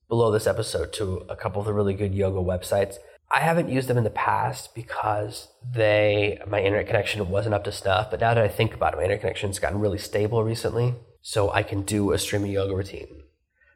below 0.08 0.30
this 0.30 0.46
episode 0.46 0.92
to 0.94 1.24
a 1.28 1.36
couple 1.36 1.60
of 1.60 1.66
the 1.66 1.72
really 1.72 1.94
good 1.94 2.14
yoga 2.14 2.38
websites. 2.38 2.96
I 3.30 3.40
haven't 3.40 3.70
used 3.70 3.88
them 3.88 3.98
in 3.98 4.04
the 4.04 4.10
past 4.10 4.74
because 4.74 5.48
they 5.74 6.38
my 6.46 6.60
internet 6.60 6.86
connection 6.86 7.28
wasn't 7.28 7.54
up 7.54 7.64
to 7.64 7.72
snuff. 7.72 8.10
But 8.10 8.20
now 8.20 8.34
that 8.34 8.44
I 8.44 8.48
think 8.48 8.74
about 8.74 8.92
it, 8.92 8.96
my 8.96 9.02
internet 9.04 9.22
connection's 9.22 9.58
gotten 9.58 9.80
really 9.80 9.98
stable 9.98 10.44
recently, 10.44 10.94
so 11.22 11.50
I 11.52 11.62
can 11.62 11.82
do 11.82 12.12
a 12.12 12.18
streaming 12.18 12.52
yoga 12.52 12.74
routine. 12.74 13.22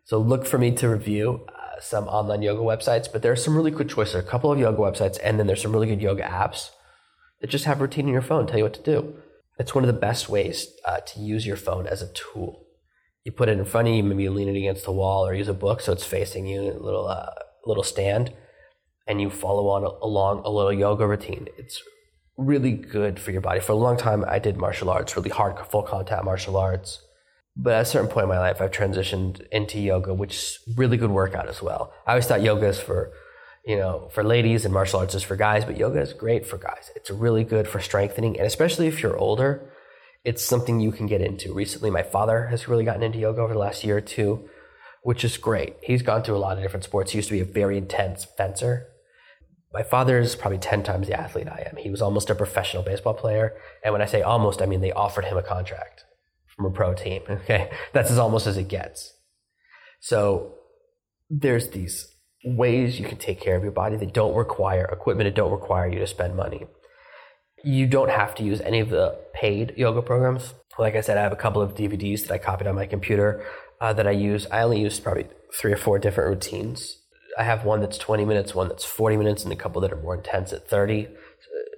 So 0.05 0.19
look 0.19 0.47
for 0.47 0.59
me 0.59 0.71
to 0.77 0.89
review 0.89 1.47
some 1.81 2.09
online 2.09 2.43
yoga 2.43 2.63
websites, 2.63 3.11
but 3.11 3.23
there 3.23 3.33
are 3.33 3.37
some 3.37 3.57
really 3.57 3.71
good 3.71 3.89
choices. 3.89 4.15
A 4.15 4.23
couple 4.23 4.51
of 4.51 4.59
yoga 4.59 4.79
websites, 4.79 5.19
and 5.23 5.39
then 5.39 5.47
there's 5.47 5.63
some 5.63 5.73
really 5.73 5.87
good 5.87 6.03
yoga 6.03 6.23
apps 6.23 6.71
that 7.41 7.51
just 7.51 7.65
have 7.65 7.81
routine 7.81 8.07
in 8.07 8.13
your 8.13 8.23
phone, 8.23 8.47
tell 8.47 8.59
you 8.59 8.65
what 8.65 8.75
to 8.75 8.83
do. 8.83 9.15
It's 9.59 9.75
one 9.75 9.85
of 9.85 9.93
the 9.93 10.01
best 10.01 10.29
ways 10.29 10.69
uh, 10.85 11.01
to 11.01 11.21
use 11.21 11.47
your 11.47 11.57
phone 11.57 11.87
as 11.87 12.03
a 12.03 12.13
tool. 12.13 12.65
You 13.25 13.33
put 13.33 13.49
it 13.49 13.59
in 13.59 13.65
front 13.65 13.89
of 13.89 13.95
you, 13.95 14.03
maybe 14.03 14.23
you 14.23 14.31
lean 14.31 14.49
it 14.49 14.57
against 14.57 14.85
the 14.85 14.93
wall, 14.93 15.27
or 15.27 15.35
use 15.35 15.49
a 15.49 15.55
book 15.55 15.81
so 15.81 15.93
it's 15.93 16.05
facing 16.05 16.47
you, 16.47 16.61
a 16.63 16.79
little 16.79 17.09
uh, 17.09 17.31
little 17.67 17.83
stand, 17.83 18.33
and 19.07 19.21
you 19.21 19.31
follow 19.31 19.69
on 19.69 19.85
along 19.85 20.43
a 20.45 20.51
little 20.51 20.73
yoga 20.73 21.07
routine. 21.07 21.49
It's 21.59 21.83
really 22.37 22.73
good 22.73 23.19
for 23.19 23.33
your 23.33 23.41
body. 23.41 23.61
For 23.61 23.73
a 23.73 23.77
long 23.77 23.97
time, 23.97 24.25
I 24.27 24.39
did 24.39 24.57
martial 24.57 24.91
arts, 24.91 25.17
really 25.17 25.31
hard, 25.31 25.59
full 25.67 25.83
contact 25.83 26.25
martial 26.25 26.57
arts 26.57 27.03
but 27.61 27.75
at 27.75 27.83
a 27.83 27.85
certain 27.85 28.09
point 28.09 28.23
in 28.23 28.29
my 28.29 28.39
life, 28.39 28.63
I've 28.63 28.71
transitioned 28.71 29.47
into 29.51 29.81
yoga, 29.81 30.15
which 30.15 30.35
is 30.35 30.59
really 30.77 30.97
good 30.97 31.11
workout 31.11 31.49
as 31.49 31.61
well. 31.61 31.93
I 32.07 32.13
always 32.13 32.27
thought 32.27 32.41
yoga 32.41 32.69
is 32.69 32.79
for, 32.79 33.11
you 33.67 33.77
know, 33.77 34.09
for 34.13 34.23
ladies 34.23 34.65
and 34.65 34.73
martial 34.73 35.01
arts 35.01 35.17
is 35.17 35.25
for 35.25 35.35
guys, 35.35 35.65
but 35.65 35.77
yoga 35.77 36.01
is 36.01 36.13
great 36.13 36.47
for 36.47 36.57
guys. 36.57 36.93
It's 36.95 37.11
really 37.11 37.43
good 37.43 37.67
for 37.67 37.81
strengthening, 37.81 38.39
and 38.39 38.47
especially 38.47 38.87
if 38.87 39.03
you're 39.03 39.17
older, 39.17 39.69
it's 40.25 40.45
something 40.45 40.79
you 40.79 40.93
can 40.93 41.07
get 41.07 41.21
into. 41.21 41.53
Recently, 41.53 41.91
my 41.91 42.05
father 42.05 42.47
has 42.47 42.69
really 42.69 42.85
gotten 42.85 43.03
into 43.03 43.19
yoga 43.19 43.41
over 43.41 43.55
the 43.55 43.59
last 43.59 43.83
year 43.83 43.97
or 43.97 44.03
two, 44.03 44.49
which 45.03 45.25
is 45.25 45.37
great. 45.37 45.75
He's 45.83 46.03
gone 46.03 46.23
through 46.23 46.37
a 46.37 46.39
lot 46.39 46.57
of 46.57 46.63
different 46.63 46.85
sports. 46.85 47.11
He 47.11 47.19
used 47.19 47.29
to 47.29 47.35
be 47.35 47.41
a 47.41 47.45
very 47.45 47.77
intense 47.77 48.25
fencer. 48.25 48.87
My 49.73 49.83
father 49.83 50.19
is 50.21 50.37
probably 50.37 50.59
10 50.59 50.85
times 50.85 51.09
the 51.09 51.21
athlete 51.21 51.49
I 51.49 51.69
am. 51.69 51.77
He 51.77 51.91
was 51.91 52.03
almost 52.03 52.31
a 52.31 52.37
professional 52.37 52.85
baseball 52.85 53.15
player. 53.15 53.55
And 53.85 53.93
when 53.93 54.01
I 54.01 54.07
say 54.07 54.23
almost, 54.23 54.63
I 54.63 54.67
mean 54.67 54.81
they 54.81 54.93
offered 54.93 55.25
him 55.25 55.37
a 55.37 55.43
contract 55.43 56.05
from 56.59 56.67
a 56.67 56.71
pro 56.71 56.93
team. 56.93 57.23
Okay. 57.31 57.71
That's 57.93 58.11
as 58.11 58.19
almost 58.19 58.47
as 58.47 58.59
it 58.59 58.69
gets. 58.69 59.15
So 60.01 60.55
there's 61.31 61.71
these 61.71 62.15
ways 62.45 62.99
you 62.99 63.07
can 63.07 63.19
take 63.19 63.41
care 63.41 63.57
of 63.57 63.63
your 63.63 63.73
body 63.73 63.97
that 63.97 64.13
don't 64.13 64.35
require 64.35 64.85
equipment, 64.85 65.27
that 65.27 65.35
don't 65.35 65.53
require 65.53 65.89
you 65.89 65.99
to 66.01 66.07
spend 66.07 66.37
money. 66.37 66.67
You 67.65 67.87
don't 67.87 68.11
have 68.11 68.35
to 68.37 68.45
use 68.45 68.61
any 68.61 68.81
of 68.81 68.91
the 68.91 69.19
paid 69.33 69.75
yoga 69.77 70.03
programs. 70.03 70.55
Like 70.79 70.95
I 70.95 71.01
said, 71.01 71.17
I 71.17 71.23
have 71.23 71.33
a 71.33 71.37
couple 71.37 71.63
of 71.63 71.75
DVDs 71.75 72.23
that 72.23 72.33
I 72.33 72.39
copied 72.39 72.67
on 72.67 72.75
my 72.75 72.87
computer 72.87 73.45
uh, 73.81 73.93
that 73.95 74.07
I 74.07 74.13
use. 74.13 74.47
I 74.51 74.63
only 74.63 74.81
use 74.81 75.01
probably 75.01 75.27
three 75.55 75.73
or 75.73 75.77
four 75.77 75.99
different 75.99 76.31
routines. 76.31 76.99
I 77.37 77.45
have 77.45 77.65
one 77.65 77.81
that's 77.81 77.99
20 77.99 78.25
minutes, 78.25 78.55
one 78.55 78.69
that's 78.69 78.85
40 78.85 79.17
minutes, 79.17 79.45
and 79.45 79.53
a 79.53 79.57
couple 79.57 79.81
that 79.83 79.93
are 79.93 80.01
more 80.01 80.17
intense 80.17 80.53
at 80.53 80.69
30. 80.69 81.09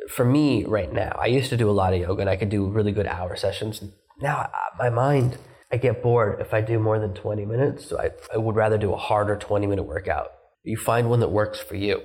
For 0.08 0.24
me, 0.24 0.64
right 0.64 0.92
now, 0.92 1.18
I 1.20 1.26
used 1.26 1.50
to 1.50 1.56
do 1.56 1.70
a 1.70 1.72
lot 1.72 1.92
of 1.94 2.00
yoga 2.00 2.22
and 2.22 2.30
I 2.30 2.36
could 2.36 2.48
do 2.48 2.66
really 2.66 2.92
good 2.92 3.06
hour 3.06 3.36
sessions. 3.36 3.82
Now, 4.20 4.50
my 4.78 4.90
mind, 4.90 5.38
I 5.72 5.76
get 5.76 6.02
bored 6.02 6.40
if 6.40 6.52
I 6.52 6.60
do 6.60 6.78
more 6.78 6.98
than 6.98 7.14
20 7.14 7.44
minutes. 7.46 7.86
So 7.86 7.98
I, 7.98 8.10
I 8.34 8.38
would 8.38 8.56
rather 8.56 8.76
do 8.76 8.92
a 8.92 8.96
harder 8.96 9.36
20 9.36 9.66
minute 9.66 9.84
workout. 9.84 10.28
You 10.62 10.76
find 10.76 11.08
one 11.08 11.20
that 11.20 11.30
works 11.30 11.58
for 11.58 11.76
you, 11.76 12.02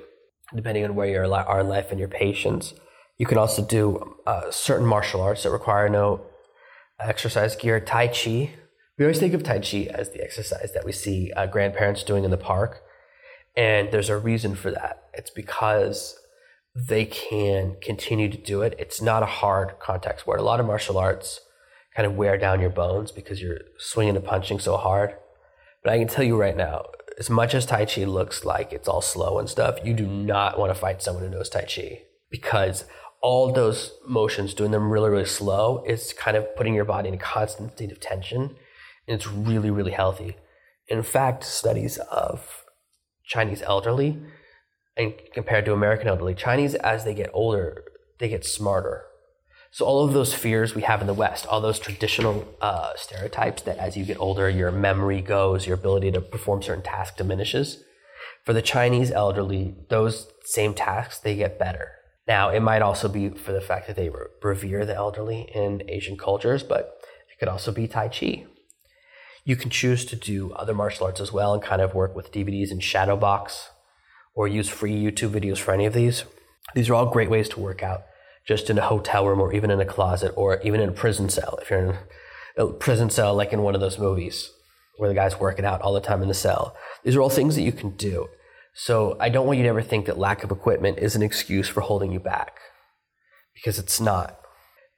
depending 0.56 0.86
on 0.86 0.96
where 0.96 1.08
you 1.08 1.18
are 1.18 1.60
in 1.60 1.68
life 1.68 1.92
and 1.92 2.00
your 2.00 2.08
patience. 2.08 2.74
You 3.18 3.26
can 3.26 3.38
also 3.38 3.64
do 3.64 4.16
uh, 4.26 4.52
certain 4.52 4.86
martial 4.86 5.22
arts 5.22 5.44
that 5.44 5.52
require 5.52 5.90
no 5.90 6.22
exercise 7.00 7.56
gear. 7.56 7.80
Tai 7.80 8.08
Chi. 8.08 8.52
We 8.98 9.04
always 9.04 9.20
think 9.20 9.34
of 9.34 9.44
Tai 9.44 9.60
Chi 9.60 9.88
as 9.90 10.12
the 10.12 10.24
exercise 10.24 10.72
that 10.74 10.86
we 10.86 10.94
see 10.94 11.32
uh, 11.36 11.48
grandparents 11.48 12.04
doing 12.04 12.24
in 12.24 12.32
the 12.32 12.38
park. 12.38 12.82
And 13.58 13.92
there's 13.92 14.10
a 14.10 14.18
reason 14.18 14.56
for 14.56 14.72
that. 14.72 15.04
It's 15.14 15.30
because 15.30 16.18
they 16.76 17.06
can 17.06 17.78
continue 17.82 18.30
to 18.30 18.38
do 18.38 18.62
it. 18.62 18.76
It's 18.78 19.02
not 19.02 19.24
a 19.24 19.28
hard 19.28 19.80
contact 19.80 20.22
sport. 20.22 20.40
A 20.40 20.44
lot 20.44 20.60
of 20.60 20.66
martial 20.66 20.98
arts 20.98 21.42
kind 21.96 22.06
of 22.06 22.16
wear 22.16 22.38
down 22.38 22.62
your 22.62 22.70
bones 22.70 23.12
because 23.12 23.42
you're 23.42 23.62
swinging 23.78 24.16
and 24.16 24.26
punching 24.26 24.60
so 24.60 24.78
hard. 24.78 25.16
But 25.84 25.94
I 25.94 26.00
can 26.00 26.08
tell 26.08 26.26
you 26.26 26.38
right 26.38 26.58
now, 26.58 26.86
as 27.18 27.30
much 27.30 27.54
as 27.54 27.66
Tai 27.66 27.86
Chi 27.86 28.04
looks 28.04 28.44
like 28.44 28.74
it's 28.74 28.88
all 28.88 29.02
slow 29.02 29.40
and 29.40 29.50
stuff, 29.50 29.80
you 29.84 29.94
do 29.94 30.06
not 30.06 30.60
want 30.60 30.72
to 30.72 30.80
fight 30.80 31.02
someone 31.02 31.24
who 31.24 31.30
knows 31.30 31.50
Tai 31.50 31.66
Chi 31.74 32.02
because 32.30 32.86
all 33.22 33.52
those 33.52 33.94
motions, 34.08 34.54
doing 34.54 34.72
them 34.72 34.92
really, 34.92 35.10
really 35.10 35.26
slow, 35.26 35.84
is 35.86 36.14
kind 36.14 36.36
of 36.36 36.56
putting 36.56 36.74
your 36.74 36.86
body 36.86 37.08
in 37.08 37.16
a 37.16 37.18
constant 37.18 37.72
state 37.72 37.92
of 37.92 38.00
tension. 38.00 38.56
And 39.08 39.16
it's 39.16 39.28
really, 39.28 39.72
really 39.72 39.94
healthy. 39.94 40.36
In 40.88 41.02
fact, 41.02 41.44
studies 41.44 41.98
of 41.98 42.66
Chinese 43.26 43.62
elderly 43.62 44.22
and 44.98 45.14
compared 45.34 45.66
to 45.66 45.74
American 45.74 46.08
elderly, 46.08 46.36
Chinese, 46.36 46.76
as 46.76 47.04
they 47.04 47.14
get 47.14 47.30
older, 47.34 47.84
they 48.20 48.30
get 48.30 48.46
smarter. 48.46 49.06
So 49.76 49.84
all 49.86 50.06
of 50.06 50.14
those 50.14 50.34
fears 50.34 50.74
we 50.74 50.84
have 50.84 51.02
in 51.02 51.08
the 51.08 51.14
West, 51.14 51.46
all 51.48 51.60
those 51.60 51.80
traditional 51.80 52.48
uh, 52.62 52.94
stereotypes 52.96 53.64
that 53.64 53.78
as 53.78 53.98
you 53.98 54.06
get 54.06 54.22
older, 54.22 54.50
your 54.50 54.72
memory 54.72 55.20
goes, 55.20 55.68
your 55.68 55.76
ability 55.76 56.14
to 56.14 56.22
perform 56.22 56.64
certain 56.64 56.82
tasks 56.82 57.18
diminishes. 57.18 57.84
For 58.46 58.54
the 58.54 58.62
Chinese 58.62 59.12
elderly, 59.12 59.76
those 59.90 60.32
same 60.46 60.74
tasks, 60.76 61.20
they 61.20 61.36
get 61.36 61.60
better. 61.60 61.92
Now, 62.26 62.52
it 62.52 62.62
might 62.62 62.82
also 62.82 63.10
be 63.10 63.32
for 63.32 63.52
the 63.52 63.60
fact 63.60 63.88
that 63.88 63.98
they 63.98 64.10
revere 64.42 64.86
the 64.86 64.96
elderly 64.96 65.52
in 65.54 65.84
Asian 65.90 66.18
cultures, 66.18 66.64
but 66.64 66.98
it 67.30 67.38
could 67.38 67.50
also 67.50 67.74
be 67.74 67.86
Tai 67.86 68.08
Chi. 68.08 68.46
You 69.44 69.58
can 69.58 69.70
choose 69.70 70.06
to 70.06 70.16
do 70.16 70.54
other 70.54 70.74
martial 70.74 71.06
arts 71.06 71.20
as 71.20 71.34
well 71.34 71.54
and 71.54 71.62
kind 71.62 71.82
of 71.82 71.94
work 71.94 72.16
with 72.16 72.32
DVDs 72.32 72.72
and 72.72 72.80
Shadowbox 72.80 73.66
or 74.36 74.48
use 74.48 74.70
free 74.70 74.96
YouTube 74.96 75.32
videos 75.32 75.58
for 75.58 75.74
any 75.74 75.86
of 75.86 75.94
these. 75.94 76.24
These 76.76 76.90
are 76.90 76.94
all 76.94 77.08
great 77.12 77.30
ways 77.30 77.50
to 77.50 77.60
work 77.60 77.84
out 77.84 78.04
just 78.48 78.70
in 78.70 78.78
a 78.78 78.86
hotel 78.86 79.28
room 79.28 79.42
or 79.42 79.54
even 79.54 79.72
in 79.72 79.80
a 79.80 79.86
closet 79.86 80.32
or 80.36 80.62
even 80.62 80.80
in 80.80 80.90
a 80.90 80.94
prison 80.94 81.30
cell. 81.30 81.58
If 81.62 81.70
you're 81.70 81.80
in 81.80 81.98
a 82.58 82.68
prison 82.68 83.10
cell, 83.10 83.36
like 83.36 83.54
in 83.54 83.62
one 83.62 83.76
of 83.76 83.82
those 83.82 84.00
movies 84.00 84.52
where 84.98 85.10
the 85.10 85.16
guy's 85.16 85.40
working 85.40 85.66
out 85.66 85.82
all 85.82 85.94
the 85.94 86.02
time 86.02 86.22
in 86.22 86.28
the 86.28 86.34
cell, 86.34 86.76
these 87.04 87.16
are 87.16 87.22
all 87.22 87.30
things 87.30 87.56
that 87.56 87.64
you 87.64 87.72
can 87.72 87.92
do. 87.92 88.28
So 88.74 89.18
I 89.20 89.30
don't 89.30 89.48
want 89.48 89.58
you 89.58 89.64
to 89.64 89.70
ever 89.70 89.82
think 89.82 90.06
that 90.06 90.18
lack 90.18 90.44
of 90.44 90.52
equipment 90.52 91.00
is 91.00 91.16
an 91.16 91.24
excuse 91.24 91.68
for 91.68 91.82
holding 91.82 92.12
you 92.12 92.20
back 92.20 92.60
because 93.54 93.80
it's 93.80 94.00
not. 94.00 94.40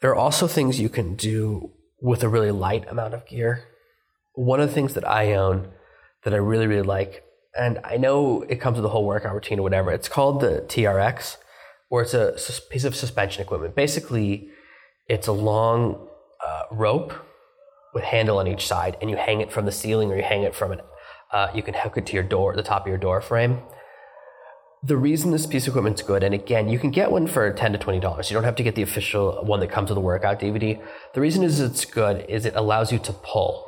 There 0.01 0.11
are 0.11 0.15
also 0.15 0.47
things 0.47 0.79
you 0.79 0.89
can 0.89 1.15
do 1.15 1.71
with 2.01 2.23
a 2.23 2.29
really 2.29 2.51
light 2.51 2.87
amount 2.89 3.13
of 3.13 3.25
gear. 3.25 3.65
One 4.33 4.59
of 4.59 4.67
the 4.67 4.73
things 4.73 4.93
that 4.93 5.07
I 5.07 5.33
own 5.33 5.71
that 6.23 6.33
I 6.33 6.37
really, 6.37 6.67
really 6.67 6.83
like, 6.83 7.23
and 7.57 7.79
I 7.83 7.97
know 7.97 8.41
it 8.43 8.61
comes 8.61 8.77
with 8.77 8.85
a 8.85 8.89
whole 8.89 9.05
workout 9.05 9.33
routine 9.33 9.59
or 9.59 9.63
whatever, 9.63 9.91
it's 9.91 10.09
called 10.09 10.41
the 10.41 10.65
TRX, 10.67 11.37
or 11.89 12.01
it's 12.01 12.13
a 12.13 12.61
piece 12.69 12.83
of 12.83 12.95
suspension 12.95 13.41
equipment. 13.41 13.75
Basically, 13.75 14.49
it's 15.07 15.27
a 15.27 15.31
long 15.31 16.07
uh, 16.45 16.63
rope 16.71 17.13
with 17.93 18.03
handle 18.03 18.37
on 18.37 18.47
each 18.47 18.67
side, 18.67 18.97
and 19.01 19.09
you 19.09 19.15
hang 19.15 19.41
it 19.41 19.51
from 19.51 19.65
the 19.65 19.71
ceiling 19.71 20.11
or 20.11 20.17
you 20.17 20.23
hang 20.23 20.43
it 20.43 20.53
from 20.53 20.71
an 20.73 20.81
uh, 21.31 21.49
you 21.53 21.61
can 21.61 21.73
hook 21.73 21.97
it 21.97 22.05
to 22.05 22.13
your 22.13 22.23
door, 22.23 22.55
the 22.55 22.63
top 22.63 22.83
of 22.83 22.87
your 22.87 22.97
door 22.97 23.19
frame. 23.21 23.59
The 24.83 24.95
reason 24.95 25.31
this 25.31 25.45
piece 25.45 25.67
of 25.67 25.71
equipment's 25.71 26.01
good, 26.01 26.23
and 26.23 26.33
again, 26.33 26.69
you 26.69 26.79
can 26.79 26.91
get 26.91 27.11
one 27.11 27.27
for 27.27 27.51
ten 27.51 27.73
to 27.73 27.77
twenty 27.77 27.99
dollars. 27.99 28.29
You 28.29 28.35
don't 28.35 28.43
have 28.43 28.55
to 28.55 28.63
get 28.63 28.75
the 28.75 28.81
official 28.81 29.43
one 29.43 29.59
that 29.59 29.69
comes 29.69 29.89
with 29.89 29.95
the 29.95 30.01
workout 30.01 30.39
DVD. 30.39 30.81
The 31.13 31.21
reason 31.21 31.43
is 31.43 31.59
it's 31.59 31.83
good 31.83 32.25
is 32.29 32.45
it 32.45 32.55
allows 32.55 32.91
you 32.91 32.99
to 32.99 33.13
pull. 33.13 33.66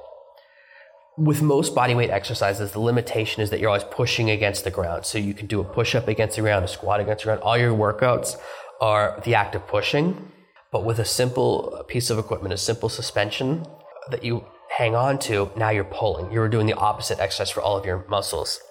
With 1.20 1.42
most 1.42 1.76
bodyweight 1.76 2.12
exercises, 2.12 2.72
the 2.72 2.80
limitation 2.80 3.44
is 3.44 3.50
that 3.50 3.60
you're 3.60 3.68
always 3.68 3.84
pushing 3.84 4.30
against 4.30 4.64
the 4.64 4.72
ground. 4.72 5.06
So 5.06 5.18
you 5.18 5.34
can 5.34 5.48
do 5.48 5.60
a 5.60 5.66
push 5.66 5.94
up 5.94 6.08
against 6.08 6.38
the 6.38 6.42
ground, 6.42 6.64
a 6.64 6.68
squat 6.70 7.02
against 7.02 7.24
the 7.24 7.28
ground. 7.28 7.42
All 7.42 7.58
your 7.58 7.74
workouts 7.74 8.38
are 8.80 9.22
the 9.26 9.36
act 9.36 9.54
of 9.54 9.68
pushing. 9.68 10.32
But 10.72 10.86
with 10.86 10.98
a 10.98 11.04
simple 11.04 11.84
piece 11.90 12.10
of 12.10 12.20
equipment, 12.20 12.54
a 12.54 12.58
simple 12.58 12.88
suspension 12.88 13.66
that 14.12 14.24
you 14.24 14.46
hang 14.78 14.96
on 14.96 15.20
to, 15.20 15.52
now 15.58 15.72
you're 15.72 15.84
pulling. 15.84 16.32
You're 16.32 16.48
doing 16.48 16.68
the 16.68 16.76
opposite 16.76 17.20
exercise 17.20 17.50
for 17.50 17.62
all 17.62 17.76
of 17.76 17.86
your 17.86 18.06
muscles. 18.08 18.62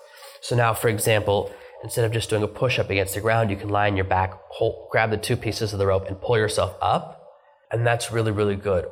So 0.40 0.56
now, 0.56 0.72
for 0.72 0.88
example, 0.88 1.52
instead 1.82 2.06
of 2.06 2.12
just 2.12 2.30
doing 2.30 2.42
a 2.42 2.48
push 2.48 2.78
up 2.78 2.88
against 2.88 3.14
the 3.14 3.20
ground, 3.20 3.50
you 3.50 3.56
can 3.56 3.68
lie 3.68 3.90
on 3.90 3.96
your 3.96 4.06
back, 4.06 4.32
hold, 4.48 4.88
grab 4.90 5.10
the 5.10 5.18
two 5.18 5.36
pieces 5.36 5.74
of 5.74 5.78
the 5.78 5.86
rope, 5.86 6.06
and 6.06 6.18
pull 6.18 6.38
yourself 6.38 6.78
up. 6.80 7.26
And 7.70 7.86
that's 7.86 8.10
really, 8.10 8.32
really 8.32 8.56
good. 8.56 8.86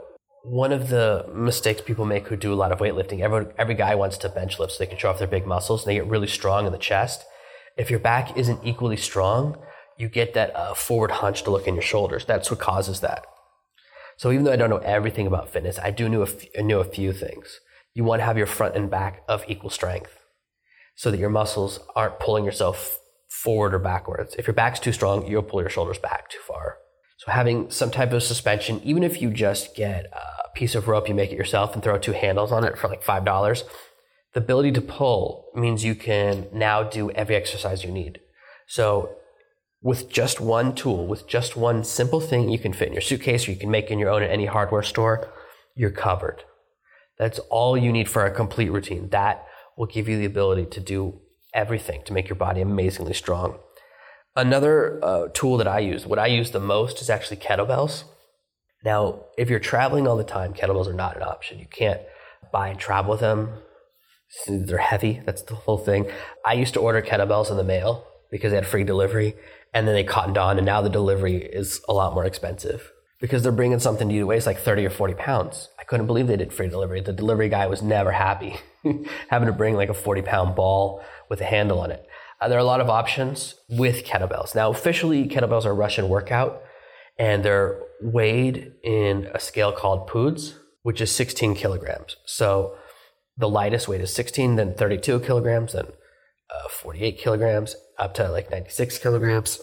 One 0.49 0.73
of 0.73 0.91
the 0.91 1.29
mistakes 1.35 1.81
people 1.81 2.05
make 2.05 2.29
who 2.29 2.37
do 2.37 2.53
a 2.53 2.55
lot 2.55 2.71
of 2.71 2.79
weightlifting, 2.79 3.19
every, 3.19 3.47
every 3.59 3.75
guy 3.75 3.97
wants 3.97 4.17
to 4.19 4.29
bench 4.29 4.61
lift 4.61 4.75
so 4.75 4.79
they 4.79 4.87
can 4.87 4.97
show 4.97 5.11
off 5.11 5.19
their 5.19 5.27
big 5.27 5.45
muscles 5.45 5.83
and 5.83 5.91
they 5.91 5.97
get 5.97 6.07
really 6.07 6.29
strong 6.29 6.67
in 6.67 6.73
the 6.73 6.79
chest. 6.79 7.25
If 7.77 7.91
your 7.91 7.99
back 7.99 8.37
isn't 8.37 8.61
equally 8.63 8.97
strong, 8.97 9.59
you 9.99 10.09
get 10.09 10.35
that 10.35 10.55
uh, 10.55 10.75
forward 10.75 11.11
hunched 11.11 11.49
look 11.49 11.67
in 11.67 11.75
your 11.75 11.83
shoulders. 11.83 12.25
That's 12.25 12.49
what 12.49 12.61
causes 12.61 13.01
that. 13.01 13.27
So 14.17 14.31
even 14.31 14.45
though 14.45 14.53
I 14.53 14.57
don't 14.57 14.71
know 14.71 14.77
everything 14.77 15.27
about 15.27 15.51
fitness, 15.51 15.81
I 15.81 15.91
do 15.91 16.09
know 16.09 16.21
a, 16.21 16.29
f- 16.29 16.45
know 16.59 16.79
a 16.79 16.85
few 16.85 17.13
things. 17.13 17.59
You 17.93 18.05
want 18.05 18.21
to 18.21 18.25
have 18.25 18.39
your 18.39 18.47
front 18.47 18.77
and 18.77 18.89
back 18.89 19.25
of 19.29 19.45
equal 19.49 19.71
strength 19.71 20.17
so 20.95 21.11
that 21.11 21.19
your 21.19 21.29
muscles 21.29 21.81
aren't 21.97 22.21
pulling 22.21 22.45
yourself 22.45 23.01
forward 23.29 23.75
or 23.75 23.81
backwards. 23.81 24.37
If 24.39 24.47
your 24.47 24.55
back's 24.55 24.79
too 24.79 24.93
strong, 24.93 25.27
you'll 25.27 25.43
pull 25.43 25.61
your 25.61 25.71
shoulders 25.71 25.99
back 25.99 26.31
too 26.31 26.39
far. 26.47 26.77
So 27.19 27.33
having 27.33 27.71
some 27.71 27.91
type 27.91 28.13
of 28.13 28.23
suspension, 28.23 28.81
even 28.85 29.03
if 29.03 29.21
you 29.21 29.31
just 29.31 29.75
get 29.75 30.07
a 30.13 30.36
piece 30.57 30.75
of 30.75 30.89
rope, 30.89 31.09
you 31.09 31.15
make 31.15 31.31
it 31.31 31.39
yourself 31.39 31.75
and 31.75 31.83
throw 31.83 31.99
two 31.99 32.13
handles 32.13 32.51
on 32.51 32.65
it 32.65 32.77
for 32.77 32.89
like 32.89 33.05
$5, 33.05 33.63
the 34.33 34.41
ability 34.41 34.73
to 34.73 34.81
pull 34.81 35.51
means 35.55 35.85
you 35.85 35.95
can 35.95 36.49
now 36.53 36.83
do 36.83 37.11
every 37.13 37.37
exercise 37.37 37.85
you 37.85 37.93
need. 37.93 38.21
So 38.67 39.17
with 39.81 40.11
just 40.11 40.41
one 40.41 40.75
tool, 40.75 41.07
with 41.07 41.29
just 41.29 41.57
one 41.57 41.85
simple 41.85 42.21
thing 42.21 42.49
you 42.49 42.59
can 42.59 42.73
fit 42.73 42.89
in 42.89 42.95
your 42.95 43.03
suitcase 43.03 43.47
or 43.47 43.53
you 43.53 43.57
can 43.57 43.71
make 43.71 43.91
in 43.91 43.99
your 43.99 44.11
own 44.11 44.23
at 44.23 44.31
any 44.31 44.47
hardware 44.47 44.83
store, 44.83 45.33
you're 45.75 45.91
covered. 45.91 46.43
That's 47.19 47.39
all 47.51 47.77
you 47.77 47.93
need 47.93 48.09
for 48.09 48.27
a 48.27 48.31
complete 48.31 48.71
routine. 48.71 49.11
That 49.11 49.47
will 49.77 49.87
give 49.87 50.09
you 50.09 50.19
the 50.19 50.25
ability 50.25 50.67
to 50.67 50.81
do 50.81 51.21
everything 51.55 52.03
to 52.05 52.13
make 52.13 52.29
your 52.29 52.37
body 52.37 52.61
amazingly 52.61 53.15
strong. 53.15 53.59
Another 54.35 55.03
uh, 55.03 55.29
tool 55.33 55.57
that 55.57 55.69
I 55.69 55.79
use, 55.79 56.05
what 56.05 56.19
I 56.19 56.27
use 56.27 56.51
the 56.51 56.61
most 56.61 57.01
is 57.01 57.09
actually 57.09 57.39
kettlebells. 57.39 58.05
Now, 58.85 59.25
if 59.37 59.51
you're 59.51 59.59
traveling 59.59 60.07
all 60.07 60.17
the 60.17 60.25
time, 60.25 60.55
kettlebells 60.55 60.87
are 60.87 60.93
not 60.93 61.17
an 61.17 61.23
option. 61.23 61.59
You 61.59 61.67
can't 61.67 62.01
buy 62.53 62.69
and 62.69 62.79
travel 62.79 63.11
with 63.11 63.21
them. 63.21 63.51
They're 64.47 64.79
heavy. 64.79 65.23
That's 65.25 65.43
the 65.43 65.55
whole 65.55 65.79
thing. 65.79 66.11
I 66.45 66.55
used 66.55 66.75
to 66.75 66.81
order 66.81 67.03
kettlebells 67.03 67.51
in 67.51 67.57
the 67.57 67.65
mail 67.65 68.07
because 68.31 68.51
they 68.51 68.57
had 68.57 68.67
free 68.67 68.85
delivery 68.85 69.35
and 69.73 69.87
then 69.87 69.95
they 69.95 70.05
cottoned 70.05 70.39
on, 70.39 70.57
and 70.57 70.65
now 70.65 70.81
the 70.81 70.89
delivery 70.89 71.37
is 71.37 71.83
a 71.87 71.93
lot 71.93 72.15
more 72.15 72.25
expensive 72.25 72.93
because 73.21 73.43
they're 73.43 73.53
bringing 73.53 73.79
something 73.79 74.09
to 74.09 74.15
you 74.15 74.21
that 74.21 74.27
weighs 74.27 74.47
like 74.47 74.59
30 74.59 74.87
or 74.87 74.91
40 74.91 75.15
pounds. 75.15 75.69
I 75.79 75.85
couldn't 75.85 76.07
believe 76.07 76.27
they 76.27 76.37
did 76.37 76.53
free 76.53 76.69
delivery. 76.69 77.01
The 77.01 77.13
delivery 77.13 77.51
guy 77.51 77.67
was 77.67 77.83
never 77.83 78.13
happy 78.13 78.57
having 79.29 79.47
to 79.47 79.53
bring 79.53 79.75
like 79.75 79.91
a 79.91 79.95
40 79.95 80.23
pound 80.23 80.55
ball 80.55 81.03
with 81.29 81.41
a 81.41 81.45
handle 81.45 81.81
on 81.81 81.91
it. 81.91 82.07
Uh, 82.41 82.49
there 82.49 82.59
are 82.59 82.63
a 82.63 82.65
lot 82.65 82.81
of 82.81 82.89
options 82.89 83.55
with 83.69 84.05
kettlebells. 84.05 84.55
Now, 84.55 84.71
officially, 84.71 85.27
kettlebells 85.27 85.65
are 85.65 85.75
Russian 85.75 86.09
workout 86.09 86.63
and 87.19 87.45
they're 87.45 87.81
weighed 88.01 88.73
in 88.83 89.29
a 89.35 89.41
scale 89.41 89.73
called 89.73 90.07
poods, 90.07 90.59
which 90.83 91.01
is 91.01 91.15
16 91.15 91.55
kilograms. 91.55 92.17
So 92.27 92.77
the 93.37 93.49
lightest 93.49 93.89
weight 93.89 94.01
is 94.01 94.13
16, 94.15 94.57
then 94.57 94.75
32 94.75 95.21
kilograms, 95.21 95.73
then 95.73 95.87
uh, 95.87 96.69
48 96.69 97.19
kilograms 97.19 97.77
up 97.99 98.15
to 98.15 98.31
like 98.31 98.51
96 98.51 98.99
kilograms. 98.99 99.61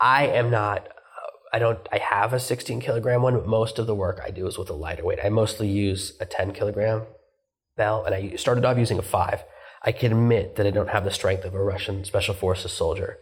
I 0.00 0.26
am 0.26 0.50
not, 0.50 0.86
uh, 0.86 0.90
I 1.52 1.58
don't, 1.58 1.78
I 1.92 1.98
have 1.98 2.32
a 2.32 2.40
16 2.40 2.80
kilogram 2.80 3.22
one, 3.22 3.34
but 3.34 3.46
most 3.46 3.78
of 3.78 3.86
the 3.86 3.94
work 3.94 4.20
I 4.24 4.30
do 4.30 4.46
is 4.46 4.58
with 4.58 4.70
a 4.70 4.74
lighter 4.74 5.04
weight. 5.04 5.20
I 5.24 5.28
mostly 5.28 5.68
use 5.68 6.16
a 6.20 6.26
10 6.26 6.52
kilogram 6.52 7.02
bell, 7.76 8.04
and 8.04 8.14
I 8.14 8.36
started 8.36 8.64
off 8.64 8.78
using 8.78 8.98
a 8.98 9.02
five. 9.02 9.44
I 9.82 9.92
can 9.92 10.12
admit 10.12 10.56
that 10.56 10.66
I 10.66 10.70
don't 10.70 10.90
have 10.90 11.04
the 11.04 11.10
strength 11.10 11.44
of 11.44 11.54
a 11.54 11.62
Russian 11.62 12.04
special 12.04 12.34
forces 12.34 12.72
soldier. 12.72 13.18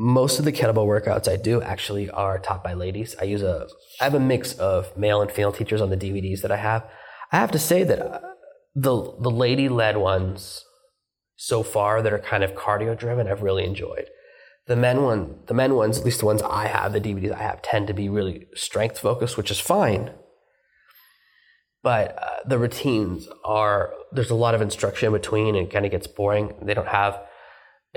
Most 0.00 0.38
of 0.38 0.44
the 0.44 0.52
kettlebell 0.52 0.86
workouts 0.86 1.28
I 1.28 1.34
do 1.34 1.60
actually 1.60 2.08
are 2.08 2.38
taught 2.38 2.62
by 2.62 2.72
ladies. 2.72 3.16
I 3.20 3.24
use 3.24 3.42
a 3.42 3.66
I 4.00 4.04
have 4.04 4.14
a 4.14 4.20
mix 4.20 4.52
of 4.54 4.96
male 4.96 5.20
and 5.20 5.30
female 5.30 5.50
teachers 5.50 5.80
on 5.80 5.90
the 5.90 5.96
DVDs 5.96 6.42
that 6.42 6.52
I 6.52 6.56
have. 6.56 6.88
I 7.32 7.38
have 7.38 7.50
to 7.50 7.58
say 7.58 7.82
that 7.82 8.00
uh, 8.00 8.20
the 8.76 9.16
the 9.20 9.30
lady 9.30 9.68
led 9.68 9.96
ones 9.96 10.64
so 11.34 11.64
far 11.64 12.00
that 12.00 12.12
are 12.12 12.20
kind 12.20 12.44
of 12.44 12.54
cardio 12.54 12.96
driven 12.96 13.26
I've 13.26 13.42
really 13.42 13.64
enjoyed. 13.64 14.06
The 14.68 14.76
men 14.76 15.02
one 15.02 15.40
the 15.46 15.54
men 15.54 15.74
ones, 15.74 15.98
at 15.98 16.04
least 16.04 16.20
the 16.20 16.26
ones 16.26 16.42
I 16.42 16.68
have, 16.68 16.92
the 16.92 17.00
DVDs 17.00 17.32
I 17.32 17.42
have 17.42 17.60
tend 17.60 17.88
to 17.88 17.92
be 17.92 18.08
really 18.08 18.46
strength 18.54 19.00
focused, 19.00 19.36
which 19.36 19.50
is 19.50 19.58
fine. 19.58 20.12
But 21.82 22.16
uh, 22.22 22.46
the 22.46 22.58
routines 22.58 23.26
are 23.44 23.94
there's 24.12 24.30
a 24.30 24.36
lot 24.36 24.54
of 24.54 24.62
instruction 24.62 25.08
in 25.08 25.12
between 25.12 25.56
and 25.56 25.66
it 25.66 25.72
kind 25.72 25.84
of 25.84 25.90
gets 25.90 26.06
boring. 26.06 26.54
They 26.62 26.74
don't 26.74 26.86
have 26.86 27.20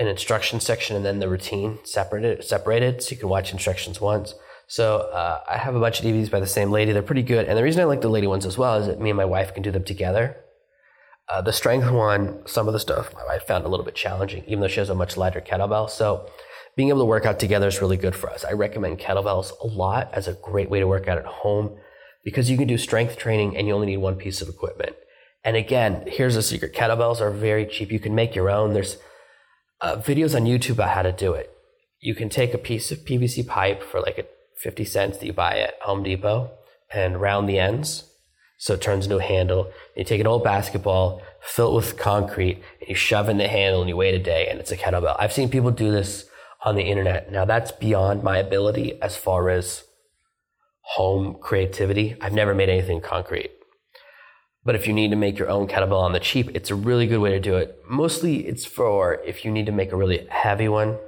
an 0.02 0.08
instruction 0.08 0.60
section 0.60 0.96
and 0.96 1.04
then 1.04 1.20
the 1.20 1.28
routine 1.28 1.78
separated 1.84 2.44
separated 2.44 3.02
so 3.02 3.12
you 3.12 3.16
can 3.16 3.28
watch 3.28 3.52
instructions 3.52 4.00
once. 4.00 4.34
So 4.66 4.98
uh, 5.12 5.40
I 5.48 5.58
have 5.58 5.74
a 5.74 5.80
bunch 5.80 6.00
of 6.00 6.06
DVDs 6.06 6.30
by 6.30 6.40
the 6.40 6.46
same 6.46 6.70
lady. 6.70 6.92
They're 6.92 7.02
pretty 7.02 7.22
good, 7.22 7.46
and 7.46 7.58
the 7.58 7.62
reason 7.62 7.80
I 7.82 7.84
like 7.84 8.00
the 8.00 8.08
lady 8.08 8.26
ones 8.26 8.46
as 8.46 8.56
well 8.56 8.76
is 8.76 8.86
that 8.86 9.00
me 9.00 9.10
and 9.10 9.16
my 9.16 9.24
wife 9.24 9.54
can 9.54 9.62
do 9.62 9.70
them 9.70 9.84
together. 9.84 10.36
Uh, 11.28 11.40
the 11.40 11.52
strength 11.52 11.90
one, 11.90 12.46
some 12.46 12.66
of 12.68 12.72
the 12.72 12.80
stuff 12.80 13.14
wife 13.14 13.46
found 13.46 13.64
a 13.64 13.68
little 13.68 13.84
bit 13.84 13.94
challenging, 13.94 14.44
even 14.46 14.60
though 14.60 14.68
she 14.68 14.80
has 14.80 14.90
a 14.90 14.94
much 14.94 15.16
lighter 15.16 15.40
kettlebell. 15.40 15.88
So 15.88 16.28
being 16.76 16.88
able 16.88 17.00
to 17.00 17.06
work 17.06 17.26
out 17.26 17.38
together 17.38 17.68
is 17.68 17.80
really 17.80 17.96
good 17.96 18.14
for 18.14 18.30
us. 18.30 18.44
I 18.44 18.52
recommend 18.52 18.98
kettlebells 18.98 19.52
a 19.62 19.66
lot 19.66 20.10
as 20.12 20.26
a 20.26 20.34
great 20.34 20.70
way 20.70 20.80
to 20.80 20.86
work 20.86 21.08
out 21.08 21.18
at 21.18 21.26
home 21.26 21.76
because 22.24 22.50
you 22.50 22.56
can 22.56 22.68
do 22.68 22.78
strength 22.78 23.16
training 23.16 23.56
and 23.56 23.66
you 23.66 23.74
only 23.74 23.86
need 23.86 23.98
one 23.98 24.16
piece 24.16 24.40
of 24.42 24.48
equipment. 24.48 24.96
And 25.44 25.56
again, 25.56 26.04
here's 26.06 26.36
a 26.36 26.42
secret: 26.42 26.74
kettlebells 26.74 27.20
are 27.20 27.30
very 27.30 27.66
cheap. 27.66 27.90
You 27.90 28.00
can 28.00 28.14
make 28.14 28.34
your 28.34 28.48
own. 28.48 28.72
There's 28.72 28.96
uh, 29.82 29.96
videos 29.96 30.34
on 30.34 30.46
YouTube 30.46 30.72
about 30.72 30.90
how 30.90 31.02
to 31.02 31.12
do 31.12 31.34
it. 31.34 31.50
You 32.00 32.14
can 32.14 32.28
take 32.28 32.54
a 32.54 32.58
piece 32.58 32.90
of 32.90 32.98
PVC 33.00 33.46
pipe 33.46 33.82
for 33.82 34.00
like 34.00 34.18
a 34.18 34.24
50 34.56 34.84
cents 34.84 35.18
that 35.18 35.26
you 35.26 35.32
buy 35.32 35.58
at 35.58 35.74
Home 35.82 36.02
Depot 36.02 36.50
and 36.92 37.20
round 37.20 37.48
the 37.48 37.58
ends 37.58 38.04
so 38.62 38.74
it 38.74 38.80
turns 38.80 39.06
into 39.06 39.18
a 39.18 39.22
handle. 39.22 39.72
You 39.96 40.04
take 40.04 40.20
an 40.20 40.26
old 40.28 40.44
basketball, 40.44 41.20
fill 41.40 41.72
it 41.72 41.74
with 41.74 41.98
concrete, 41.98 42.62
and 42.78 42.88
you 42.88 42.94
shove 42.94 43.28
in 43.28 43.38
the 43.38 43.48
handle 43.48 43.80
and 43.80 43.88
you 43.88 43.96
wait 43.96 44.14
a 44.14 44.22
day 44.22 44.46
and 44.48 44.60
it's 44.60 44.70
a 44.70 44.76
kettlebell. 44.76 45.16
I've 45.18 45.32
seen 45.32 45.48
people 45.48 45.72
do 45.72 45.90
this 45.90 46.26
on 46.64 46.76
the 46.76 46.84
internet. 46.84 47.32
Now 47.32 47.44
that's 47.44 47.72
beyond 47.72 48.22
my 48.22 48.38
ability 48.38 49.02
as 49.02 49.16
far 49.16 49.50
as 49.50 49.82
home 50.82 51.38
creativity. 51.40 52.16
I've 52.20 52.32
never 52.32 52.54
made 52.54 52.68
anything 52.68 53.00
concrete. 53.00 53.50
But 54.64 54.74
if 54.76 54.86
you 54.86 54.92
need 54.92 55.10
to 55.10 55.16
make 55.16 55.38
your 55.38 55.50
own 55.50 55.66
kettlebell 55.66 56.02
on 56.02 56.12
the 56.12 56.20
cheap, 56.20 56.50
it's 56.54 56.70
a 56.70 56.74
really 56.74 57.06
good 57.06 57.18
way 57.18 57.30
to 57.30 57.40
do 57.40 57.56
it. 57.56 57.82
Mostly 57.88 58.46
it's 58.46 58.64
for 58.64 59.14
if 59.24 59.44
you 59.44 59.50
need 59.50 59.66
to 59.66 59.72
make 59.72 59.92
a 59.92 59.96
really 59.96 60.26
heavy 60.30 60.68
one. 60.68 60.98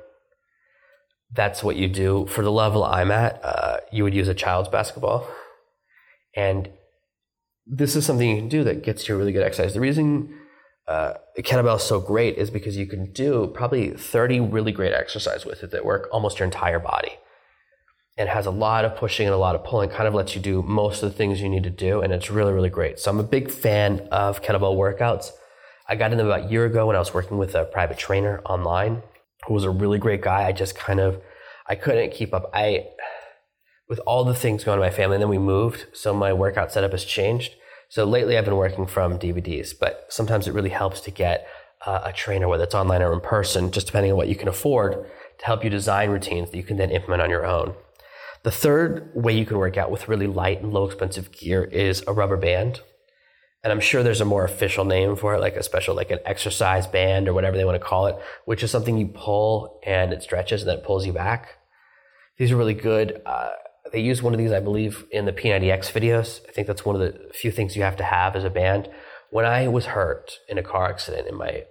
That's 1.32 1.62
what 1.62 1.76
you 1.76 1.88
do. 1.88 2.26
For 2.26 2.42
the 2.42 2.50
level 2.50 2.84
I'm 2.84 3.10
at, 3.10 3.40
uh, 3.44 3.78
you 3.92 4.02
would 4.04 4.14
use 4.14 4.28
a 4.28 4.34
child's 4.34 4.68
basketball. 4.68 5.28
And 6.34 6.70
this 7.66 7.94
is 7.94 8.04
something 8.04 8.28
you 8.28 8.36
can 8.36 8.48
do 8.48 8.64
that 8.64 8.82
gets 8.82 9.08
you 9.08 9.14
a 9.14 9.18
really 9.18 9.32
good 9.32 9.44
exercise. 9.44 9.74
The 9.74 9.80
reason 9.80 10.34
uh, 10.88 11.14
kettlebell 11.38 11.76
is 11.76 11.82
so 11.82 12.00
great 12.00 12.36
is 12.36 12.50
because 12.50 12.76
you 12.76 12.86
can 12.86 13.12
do 13.12 13.50
probably 13.54 13.90
30 13.90 14.40
really 14.40 14.72
great 14.72 14.92
exercises 14.92 15.46
with 15.46 15.62
it 15.62 15.70
that 15.70 15.84
work 15.84 16.08
almost 16.12 16.38
your 16.38 16.44
entire 16.44 16.80
body 16.80 17.12
and 18.16 18.28
has 18.28 18.46
a 18.46 18.50
lot 18.50 18.84
of 18.84 18.96
pushing 18.96 19.26
and 19.26 19.34
a 19.34 19.38
lot 19.38 19.54
of 19.54 19.64
pulling, 19.64 19.90
kind 19.90 20.06
of 20.06 20.14
lets 20.14 20.34
you 20.34 20.40
do 20.40 20.62
most 20.62 21.02
of 21.02 21.10
the 21.10 21.16
things 21.16 21.40
you 21.40 21.48
need 21.48 21.64
to 21.64 21.70
do. 21.70 22.00
And 22.00 22.12
it's 22.12 22.30
really, 22.30 22.52
really 22.52 22.70
great. 22.70 22.98
So 22.98 23.10
I'm 23.10 23.18
a 23.18 23.24
big 23.24 23.50
fan 23.50 24.06
of 24.12 24.42
kettlebell 24.42 24.76
workouts. 24.76 25.30
I 25.88 25.96
got 25.96 26.12
into 26.12 26.18
them 26.18 26.26
about 26.26 26.48
a 26.48 26.50
year 26.50 26.64
ago 26.64 26.86
when 26.86 26.96
I 26.96 27.00
was 27.00 27.12
working 27.12 27.38
with 27.38 27.54
a 27.54 27.64
private 27.64 27.98
trainer 27.98 28.40
online 28.46 29.02
who 29.46 29.54
was 29.54 29.64
a 29.64 29.70
really 29.70 29.98
great 29.98 30.22
guy. 30.22 30.44
I 30.44 30.52
just 30.52 30.76
kind 30.76 31.00
of, 31.00 31.20
I 31.66 31.74
couldn't 31.74 32.12
keep 32.12 32.32
up. 32.32 32.50
I, 32.54 32.86
with 33.88 33.98
all 34.06 34.24
the 34.24 34.34
things 34.34 34.64
going 34.64 34.78
on 34.78 34.84
in 34.84 34.90
my 34.90 34.96
family, 34.96 35.16
and 35.16 35.22
then 35.22 35.28
we 35.28 35.38
moved. 35.38 35.86
So 35.92 36.14
my 36.14 36.32
workout 36.32 36.72
setup 36.72 36.92
has 36.92 37.04
changed. 37.04 37.54
So 37.88 38.04
lately 38.04 38.38
I've 38.38 38.44
been 38.44 38.56
working 38.56 38.86
from 38.86 39.18
DVDs, 39.18 39.72
but 39.78 40.06
sometimes 40.08 40.48
it 40.48 40.54
really 40.54 40.70
helps 40.70 41.00
to 41.02 41.10
get 41.10 41.46
uh, 41.84 42.00
a 42.04 42.12
trainer, 42.12 42.48
whether 42.48 42.64
it's 42.64 42.74
online 42.74 43.02
or 43.02 43.12
in 43.12 43.20
person, 43.20 43.70
just 43.70 43.86
depending 43.86 44.10
on 44.10 44.16
what 44.16 44.28
you 44.28 44.36
can 44.36 44.48
afford, 44.48 45.06
to 45.38 45.46
help 45.46 45.62
you 45.62 45.70
design 45.70 46.10
routines 46.10 46.50
that 46.50 46.56
you 46.56 46.62
can 46.62 46.78
then 46.78 46.90
implement 46.90 47.20
on 47.20 47.28
your 47.28 47.44
own. 47.44 47.74
The 48.44 48.50
third 48.50 49.10
way 49.14 49.32
you 49.32 49.46
can 49.46 49.56
work 49.56 49.78
out 49.78 49.90
with 49.90 50.06
really 50.06 50.26
light 50.26 50.60
and 50.60 50.70
low 50.70 50.84
expensive 50.84 51.32
gear 51.32 51.64
is 51.64 52.04
a 52.06 52.12
rubber 52.12 52.36
band. 52.36 52.82
And 53.62 53.72
I'm 53.72 53.80
sure 53.80 54.02
there's 54.02 54.20
a 54.20 54.26
more 54.26 54.44
official 54.44 54.84
name 54.84 55.16
for 55.16 55.34
it, 55.34 55.40
like 55.40 55.56
a 55.56 55.62
special, 55.62 55.94
like 55.94 56.10
an 56.10 56.18
exercise 56.26 56.86
band 56.86 57.26
or 57.26 57.32
whatever 57.32 57.56
they 57.56 57.64
want 57.64 57.80
to 57.80 57.84
call 57.84 58.06
it, 58.06 58.16
which 58.44 58.62
is 58.62 58.70
something 58.70 58.98
you 58.98 59.06
pull 59.06 59.80
and 59.86 60.12
it 60.12 60.22
stretches 60.22 60.60
and 60.60 60.68
then 60.68 60.78
it 60.78 60.84
pulls 60.84 61.06
you 61.06 61.12
back. 61.14 61.56
These 62.36 62.52
are 62.52 62.56
really 62.58 62.74
good. 62.74 63.22
Uh, 63.24 63.52
they 63.90 64.00
use 64.00 64.22
one 64.22 64.34
of 64.34 64.38
these, 64.38 64.52
I 64.52 64.60
believe, 64.60 65.06
in 65.10 65.24
the 65.24 65.32
P90X 65.32 65.92
videos. 65.92 66.46
I 66.46 66.52
think 66.52 66.66
that's 66.66 66.84
one 66.84 66.96
of 66.96 67.00
the 67.00 67.30
few 67.32 67.50
things 67.50 67.76
you 67.76 67.82
have 67.82 67.96
to 67.96 68.04
have 68.04 68.36
as 68.36 68.44
a 68.44 68.50
band. 68.50 68.90
When 69.30 69.46
I 69.46 69.68
was 69.68 69.86
hurt 69.86 70.32
in 70.50 70.58
a 70.58 70.62
car 70.62 70.90
accident 70.90 71.28
in 71.28 71.34
my 71.34 71.64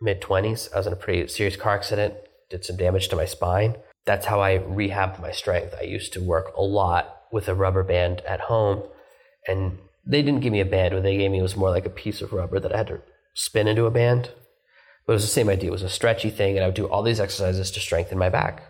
mid 0.00 0.22
20s, 0.22 0.72
I 0.72 0.78
was 0.78 0.86
in 0.86 0.94
a 0.94 0.96
pretty 0.96 1.28
serious 1.28 1.56
car 1.56 1.74
accident, 1.74 2.14
did 2.48 2.64
some 2.64 2.78
damage 2.78 3.08
to 3.08 3.16
my 3.16 3.26
spine 3.26 3.76
that's 4.06 4.26
how 4.26 4.40
I 4.40 4.58
rehabbed 4.58 5.20
my 5.20 5.32
strength. 5.32 5.74
I 5.78 5.84
used 5.84 6.12
to 6.12 6.22
work 6.22 6.54
a 6.56 6.62
lot 6.62 7.22
with 7.32 7.48
a 7.48 7.54
rubber 7.54 7.82
band 7.82 8.20
at 8.22 8.40
home, 8.40 8.82
and 9.48 9.78
they 10.06 10.22
didn't 10.22 10.40
give 10.40 10.52
me 10.52 10.60
a 10.60 10.66
band. 10.66 10.94
What 10.94 11.02
they 11.02 11.16
gave 11.16 11.30
me 11.30 11.40
was 11.40 11.56
more 11.56 11.70
like 11.70 11.86
a 11.86 11.90
piece 11.90 12.20
of 12.20 12.32
rubber 12.32 12.60
that 12.60 12.72
I 12.72 12.78
had 12.78 12.88
to 12.88 13.02
spin 13.34 13.66
into 13.66 13.86
a 13.86 13.90
band. 13.90 14.30
But 15.06 15.14
it 15.14 15.16
was 15.16 15.24
the 15.24 15.28
same 15.28 15.48
idea. 15.48 15.70
It 15.70 15.72
was 15.72 15.82
a 15.82 15.88
stretchy 15.88 16.30
thing, 16.30 16.56
and 16.56 16.64
I 16.64 16.68
would 16.68 16.76
do 16.76 16.86
all 16.86 17.02
these 17.02 17.20
exercises 17.20 17.70
to 17.72 17.80
strengthen 17.80 18.18
my 18.18 18.28
back. 18.28 18.62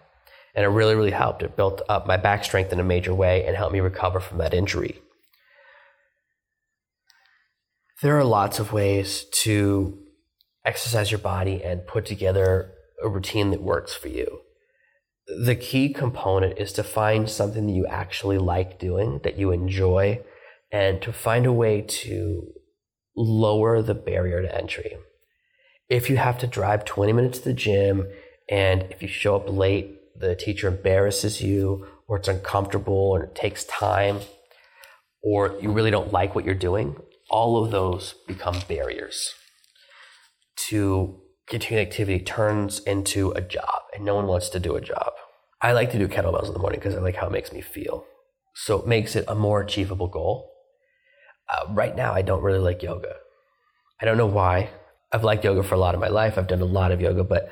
And 0.55 0.65
it 0.65 0.69
really, 0.69 0.95
really 0.95 1.11
helped. 1.11 1.43
It 1.43 1.57
built 1.57 1.83
up 1.89 2.07
my 2.07 2.17
back 2.17 2.45
strength 2.45 2.73
in 2.73 2.79
a 2.79 2.85
major 2.85 3.13
way 3.15 3.45
and 3.45 3.57
helped 3.57 3.73
me 3.73 3.81
recover 3.81 4.21
from 4.21 4.39
that 4.39 4.55
injury. 4.55 5.01
There 8.03 8.17
are 8.17 8.25
lots 8.25 8.61
of 8.61 8.73
ways 8.73 9.25
to 9.43 9.99
exercise 10.65 11.11
your 11.11 11.19
body 11.19 11.63
and 11.65 11.87
put 11.87 12.07
together 12.07 12.73
a 13.03 13.09
routine 13.09 13.51
that 13.51 13.63
works 13.63 13.95
for 13.95 14.09
you 14.09 14.44
the 15.27 15.57
key 15.57 15.93
component 15.93 16.59
is 16.59 16.73
to 16.75 16.83
find 16.83 17.29
something 17.29 17.67
that 17.67 17.73
you 17.73 17.87
actually 17.87 18.39
like 18.39 18.79
doing, 18.79 19.21
that 19.25 19.39
you 19.39 19.51
enjoy, 19.51 20.21
and 20.71 21.01
to 21.03 21.13
find 21.13 21.47
a 21.47 21.53
way 21.53 21.81
to 21.81 22.53
lower 23.17 23.81
the 23.81 23.95
barrier 23.95 24.43
to 24.43 24.55
entry. 24.55 24.97
If 25.89 26.11
you 26.11 26.17
have 26.17 26.39
to 26.39 26.47
drive 26.47 26.85
20 26.85 27.13
minutes 27.13 27.39
to 27.39 27.45
the 27.45 27.55
gym 27.55 28.09
and 28.49 28.83
if 28.91 29.01
you 29.03 29.09
show 29.09 29.37
up 29.37 29.49
late, 29.49 30.01
the 30.17 30.37
teacher 30.37 30.69
embarrasses 30.69 31.41
you, 31.41 31.87
or 32.07 32.19
it's 32.19 32.29
uncomfortable, 32.29 32.95
or 32.95 33.25
it 33.25 33.35
takes 33.35 33.65
time, 33.65 34.21
or 35.23 35.57
you 35.61 35.73
really 35.73 35.91
don't 35.91 36.13
like 36.13 36.35
what 36.35 36.45
you're 36.45 36.55
doing, 36.55 36.97
all 37.31 37.65
of 37.65 37.71
those 37.71 38.15
become 38.27 38.61
barriers 38.69 39.35
to 40.57 41.21
continuing 41.49 41.87
activity 41.87 42.25
turns 42.25 42.81
into 42.81 43.31
a 43.33 43.41
job 43.41 43.83
and 43.95 44.05
no 44.05 44.15
one 44.15 44.27
wants 44.27 44.49
to 44.51 44.61
do 44.61 44.77
a 44.77 44.81
job. 44.81 45.13
I 45.61 45.73
like 45.73 45.91
to 45.93 45.99
do 45.99 46.09
kettlebells 46.09 46.47
in 46.47 46.53
the 46.53 46.59
morning 46.59 46.81
because 46.81 46.95
I 46.95 47.01
like 47.01 47.17
how 47.17 47.27
it 47.27 47.33
makes 47.33 47.53
me 47.53 47.61
feel. 47.61 48.05
So 48.55 48.81
it 48.81 48.87
makes 48.87 49.17
it 49.17 49.25
a 49.29 49.35
more 49.35 49.61
achievable 49.61 50.09
goal. 50.09 50.51
Uh, 51.49 51.73
right 51.73 51.95
now, 51.95 52.13
I 52.13 52.23
don't 52.23 52.43
really 52.43 52.59
like 52.59 52.83
yoga. 52.83 53.17
I 54.01 54.05
don't 54.05 54.17
know 54.17 54.27
why. 54.27 54.71
I've 55.13 55.25
liked 55.25 55.45
yoga 55.45 55.63
for 55.63 55.75
a 55.75 55.79
lot 55.79 55.95
of 55.95 56.01
my 56.01 56.09
life. 56.09 56.39
I've 56.39 56.49
done 56.49 56.61
a 56.61 56.67
lot 56.67 56.93
of 56.93 57.01
yoga, 57.01 57.25
but 57.25 57.51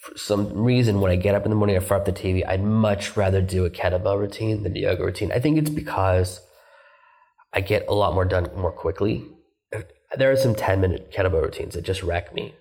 for 0.00 0.16
some 0.18 0.52
reason, 0.52 1.00
when 1.00 1.12
I 1.12 1.16
get 1.16 1.34
up 1.34 1.44
in 1.44 1.50
the 1.50 1.56
morning, 1.56 1.76
I 1.76 1.80
fire 1.80 1.98
up 1.98 2.04
the 2.04 2.12
TV, 2.12 2.46
I'd 2.46 2.62
much 2.62 3.16
rather 3.16 3.40
do 3.40 3.64
a 3.64 3.70
kettlebell 3.70 4.18
routine 4.18 4.62
than 4.62 4.76
a 4.76 4.80
yoga 4.80 5.04
routine. 5.04 5.32
I 5.32 5.38
think 5.38 5.56
it's 5.56 5.70
because 5.70 6.40
I 7.52 7.60
get 7.60 7.86
a 7.88 7.94
lot 7.94 8.14
more 8.14 8.24
done 8.24 8.48
more 8.56 8.72
quickly. 8.72 9.24
There 10.16 10.30
are 10.30 10.36
some 10.36 10.54
10 10.54 10.80
minute 10.80 11.12
kettlebell 11.12 11.42
routines 11.42 11.74
that 11.74 11.84
just 11.84 12.02
wreck 12.02 12.34
me. 12.34 12.54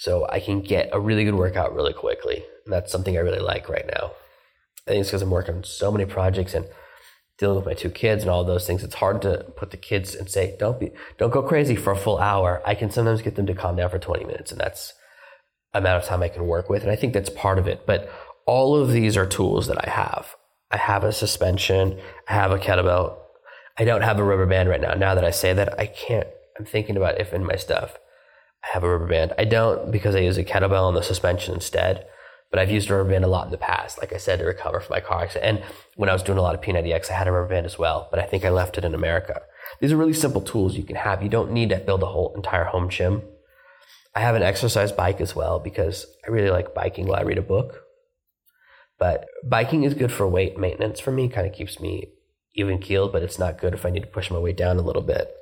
So 0.00 0.26
I 0.30 0.40
can 0.40 0.62
get 0.62 0.88
a 0.94 0.98
really 0.98 1.24
good 1.24 1.34
workout 1.34 1.74
really 1.74 1.92
quickly. 1.92 2.42
And 2.64 2.72
that's 2.72 2.90
something 2.90 3.18
I 3.18 3.20
really 3.20 3.38
like 3.38 3.68
right 3.68 3.84
now. 3.86 4.12
I 4.86 4.92
think 4.92 5.02
it's 5.02 5.10
because 5.10 5.20
I'm 5.20 5.28
working 5.28 5.56
on 5.56 5.64
so 5.64 5.92
many 5.92 6.06
projects 6.06 6.54
and 6.54 6.64
dealing 7.36 7.56
with 7.56 7.66
my 7.66 7.74
two 7.74 7.90
kids 7.90 8.22
and 8.22 8.30
all 8.30 8.42
those 8.42 8.66
things. 8.66 8.82
It's 8.82 8.94
hard 8.94 9.20
to 9.20 9.44
put 9.58 9.72
the 9.72 9.76
kids 9.76 10.14
and 10.14 10.26
say, 10.30 10.56
don't 10.58 10.80
be, 10.80 10.92
don't 11.18 11.30
go 11.30 11.42
crazy 11.42 11.76
for 11.76 11.92
a 11.92 11.98
full 11.98 12.16
hour. 12.16 12.62
I 12.64 12.74
can 12.76 12.90
sometimes 12.90 13.20
get 13.20 13.34
them 13.34 13.44
to 13.44 13.54
calm 13.54 13.76
down 13.76 13.90
for 13.90 13.98
20 13.98 14.24
minutes 14.24 14.50
and 14.50 14.58
that's 14.58 14.94
amount 15.74 16.02
of 16.02 16.08
time 16.08 16.22
I 16.22 16.28
can 16.28 16.46
work 16.46 16.70
with. 16.70 16.82
And 16.82 16.90
I 16.90 16.96
think 16.96 17.12
that's 17.12 17.28
part 17.28 17.58
of 17.58 17.68
it. 17.68 17.84
But 17.84 18.10
all 18.46 18.76
of 18.76 18.92
these 18.92 19.18
are 19.18 19.26
tools 19.26 19.66
that 19.66 19.86
I 19.86 19.90
have. 19.90 20.34
I 20.70 20.78
have 20.78 21.04
a 21.04 21.12
suspension. 21.12 22.00
I 22.26 22.32
have 22.32 22.52
a 22.52 22.58
kettlebell. 22.58 23.18
I 23.76 23.84
don't 23.84 24.00
have 24.00 24.18
a 24.18 24.24
rubber 24.24 24.46
band 24.46 24.70
right 24.70 24.80
now. 24.80 24.94
Now 24.94 25.14
that 25.14 25.26
I 25.26 25.30
say 25.30 25.52
that, 25.52 25.78
I 25.78 25.84
can't, 25.84 26.26
I'm 26.58 26.64
thinking 26.64 26.96
about 26.96 27.20
if 27.20 27.34
in 27.34 27.44
my 27.44 27.56
stuff 27.56 27.98
I 28.64 28.68
have 28.72 28.84
a 28.84 28.88
rubber 28.88 29.06
band. 29.06 29.32
I 29.38 29.44
don't 29.44 29.90
because 29.90 30.14
I 30.14 30.20
use 30.20 30.36
a 30.36 30.44
kettlebell 30.44 30.84
on 30.84 30.94
the 30.94 31.02
suspension 31.02 31.54
instead. 31.54 32.06
But 32.50 32.58
I've 32.58 32.70
used 32.70 32.90
a 32.90 32.96
rubber 32.96 33.10
band 33.10 33.24
a 33.24 33.28
lot 33.28 33.44
in 33.44 33.52
the 33.52 33.58
past, 33.58 33.98
like 33.98 34.12
I 34.12 34.16
said, 34.16 34.40
to 34.40 34.44
recover 34.44 34.80
from 34.80 34.94
my 34.94 35.00
car 35.00 35.22
accident. 35.22 35.60
And 35.60 35.72
when 35.94 36.08
I 36.08 36.12
was 36.12 36.24
doing 36.24 36.36
a 36.36 36.42
lot 36.42 36.56
of 36.56 36.60
P90X, 36.60 37.08
I 37.08 37.14
had 37.14 37.28
a 37.28 37.32
rubber 37.32 37.48
band 37.48 37.64
as 37.64 37.78
well, 37.78 38.08
but 38.10 38.18
I 38.18 38.24
think 38.24 38.44
I 38.44 38.50
left 38.50 38.76
it 38.76 38.84
in 38.84 38.92
America. 38.92 39.42
These 39.80 39.92
are 39.92 39.96
really 39.96 40.12
simple 40.12 40.40
tools 40.40 40.76
you 40.76 40.82
can 40.82 40.96
have. 40.96 41.22
You 41.22 41.28
don't 41.28 41.52
need 41.52 41.68
to 41.68 41.76
build 41.76 42.02
a 42.02 42.06
whole 42.06 42.34
entire 42.34 42.64
home 42.64 42.88
gym. 42.88 43.22
I 44.16 44.20
have 44.20 44.34
an 44.34 44.42
exercise 44.42 44.90
bike 44.90 45.20
as 45.20 45.36
well 45.36 45.60
because 45.60 46.06
I 46.26 46.30
really 46.30 46.50
like 46.50 46.74
biking 46.74 47.06
while 47.06 47.20
I 47.20 47.22
read 47.22 47.38
a 47.38 47.42
book. 47.42 47.82
But 48.98 49.26
biking 49.44 49.84
is 49.84 49.94
good 49.94 50.10
for 50.10 50.26
weight 50.26 50.58
maintenance 50.58 50.98
for 50.98 51.12
me, 51.12 51.28
kind 51.28 51.46
of 51.46 51.54
keeps 51.54 51.78
me 51.78 52.08
even 52.54 52.80
keeled, 52.80 53.12
but 53.12 53.22
it's 53.22 53.38
not 53.38 53.58
good 53.58 53.74
if 53.74 53.86
I 53.86 53.90
need 53.90 54.02
to 54.02 54.08
push 54.08 54.28
my 54.28 54.38
weight 54.38 54.56
down 54.56 54.76
a 54.76 54.82
little 54.82 55.02
bit. 55.02 55.32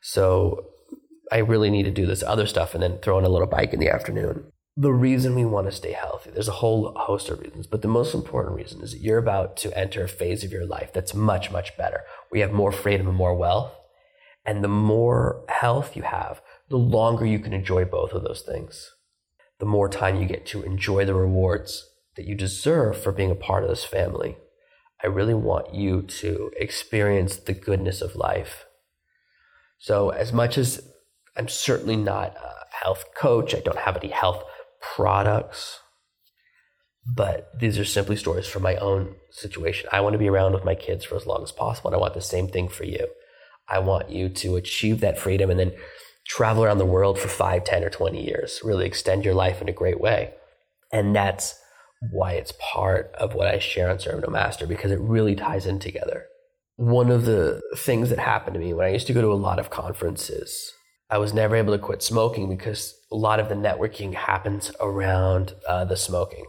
So 0.00 0.68
I 1.30 1.38
really 1.38 1.70
need 1.70 1.84
to 1.84 1.90
do 1.90 2.06
this 2.06 2.22
other 2.22 2.46
stuff 2.46 2.74
and 2.74 2.82
then 2.82 2.98
throw 2.98 3.18
in 3.18 3.24
a 3.24 3.28
little 3.28 3.46
bike 3.46 3.72
in 3.72 3.80
the 3.80 3.90
afternoon. 3.90 4.52
The 4.76 4.92
reason 4.92 5.34
we 5.34 5.44
want 5.44 5.66
to 5.66 5.76
stay 5.76 5.92
healthy, 5.92 6.30
there's 6.30 6.48
a 6.48 6.52
whole 6.52 6.92
host 6.94 7.28
of 7.28 7.40
reasons, 7.40 7.66
but 7.66 7.82
the 7.82 7.88
most 7.88 8.14
important 8.14 8.56
reason 8.56 8.80
is 8.80 8.92
that 8.92 9.02
you're 9.02 9.18
about 9.18 9.56
to 9.58 9.76
enter 9.76 10.04
a 10.04 10.08
phase 10.08 10.44
of 10.44 10.52
your 10.52 10.66
life 10.66 10.92
that's 10.92 11.14
much, 11.14 11.50
much 11.50 11.76
better. 11.76 12.02
We 12.30 12.40
have 12.40 12.52
more 12.52 12.70
freedom 12.70 13.08
and 13.08 13.16
more 13.16 13.34
wealth. 13.34 13.72
And 14.46 14.62
the 14.62 14.68
more 14.68 15.44
health 15.48 15.96
you 15.96 16.04
have, 16.04 16.40
the 16.68 16.78
longer 16.78 17.26
you 17.26 17.38
can 17.38 17.52
enjoy 17.52 17.84
both 17.84 18.12
of 18.12 18.22
those 18.22 18.42
things. 18.42 18.92
The 19.58 19.66
more 19.66 19.88
time 19.88 20.20
you 20.20 20.26
get 20.26 20.46
to 20.46 20.62
enjoy 20.62 21.04
the 21.04 21.14
rewards 21.14 21.90
that 22.16 22.26
you 22.26 22.34
deserve 22.34 22.96
for 22.96 23.12
being 23.12 23.30
a 23.30 23.34
part 23.34 23.64
of 23.64 23.68
this 23.68 23.84
family. 23.84 24.36
I 25.02 25.06
really 25.06 25.34
want 25.34 25.74
you 25.74 26.02
to 26.02 26.50
experience 26.56 27.36
the 27.36 27.52
goodness 27.52 28.00
of 28.00 28.16
life. 28.16 28.64
So, 29.78 30.10
as 30.10 30.32
much 30.32 30.58
as 30.58 30.88
I'm 31.38 31.48
certainly 31.48 31.96
not 31.96 32.36
a 32.36 32.76
health 32.84 33.04
coach, 33.16 33.54
I 33.54 33.60
don't 33.60 33.78
have 33.78 33.96
any 33.96 34.08
health 34.08 34.42
products, 34.80 35.80
but 37.06 37.50
these 37.58 37.78
are 37.78 37.84
simply 37.84 38.16
stories 38.16 38.46
from 38.46 38.62
my 38.62 38.76
own 38.76 39.14
situation. 39.30 39.88
I 39.92 40.00
want 40.00 40.14
to 40.14 40.18
be 40.18 40.28
around 40.28 40.52
with 40.52 40.64
my 40.64 40.74
kids 40.74 41.04
for 41.04 41.16
as 41.16 41.26
long 41.26 41.42
as 41.42 41.52
possible, 41.52 41.88
and 41.88 41.96
I 41.96 42.00
want 42.00 42.14
the 42.14 42.20
same 42.20 42.48
thing 42.48 42.68
for 42.68 42.84
you. 42.84 43.08
I 43.68 43.78
want 43.78 44.10
you 44.10 44.28
to 44.28 44.56
achieve 44.56 45.00
that 45.00 45.18
freedom 45.18 45.50
and 45.50 45.58
then 45.58 45.72
travel 46.26 46.64
around 46.64 46.78
the 46.78 46.84
world 46.84 47.18
for 47.18 47.28
5, 47.28 47.64
10, 47.64 47.84
or 47.84 47.90
20 47.90 48.22
years, 48.22 48.60
really 48.62 48.86
extend 48.86 49.24
your 49.24 49.34
life 49.34 49.62
in 49.62 49.68
a 49.68 49.72
great 49.72 50.00
way. 50.00 50.34
And 50.92 51.14
that's 51.14 51.58
why 52.12 52.32
it's 52.32 52.52
part 52.60 53.12
of 53.18 53.34
what 53.34 53.48
I 53.48 53.58
share 53.58 53.90
on 53.90 53.98
Serve 53.98 54.22
No 54.22 54.28
Master 54.28 54.66
because 54.66 54.90
it 54.90 55.00
really 55.00 55.34
ties 55.34 55.66
in 55.66 55.78
together. 55.78 56.26
One 56.76 57.10
of 57.10 57.24
the 57.24 57.60
things 57.76 58.10
that 58.10 58.18
happened 58.18 58.54
to 58.54 58.60
me 58.60 58.72
when 58.72 58.86
I 58.86 58.92
used 58.92 59.06
to 59.08 59.12
go 59.12 59.20
to 59.20 59.32
a 59.32 59.34
lot 59.34 59.58
of 59.58 59.70
conferences, 59.70 60.72
I 61.10 61.18
was 61.18 61.32
never 61.32 61.56
able 61.56 61.72
to 61.72 61.82
quit 61.82 62.02
smoking 62.02 62.48
because 62.48 62.94
a 63.10 63.16
lot 63.16 63.40
of 63.40 63.48
the 63.48 63.54
networking 63.54 64.14
happens 64.14 64.70
around 64.78 65.54
uh, 65.66 65.84
the 65.84 65.96
smoking. 65.96 66.44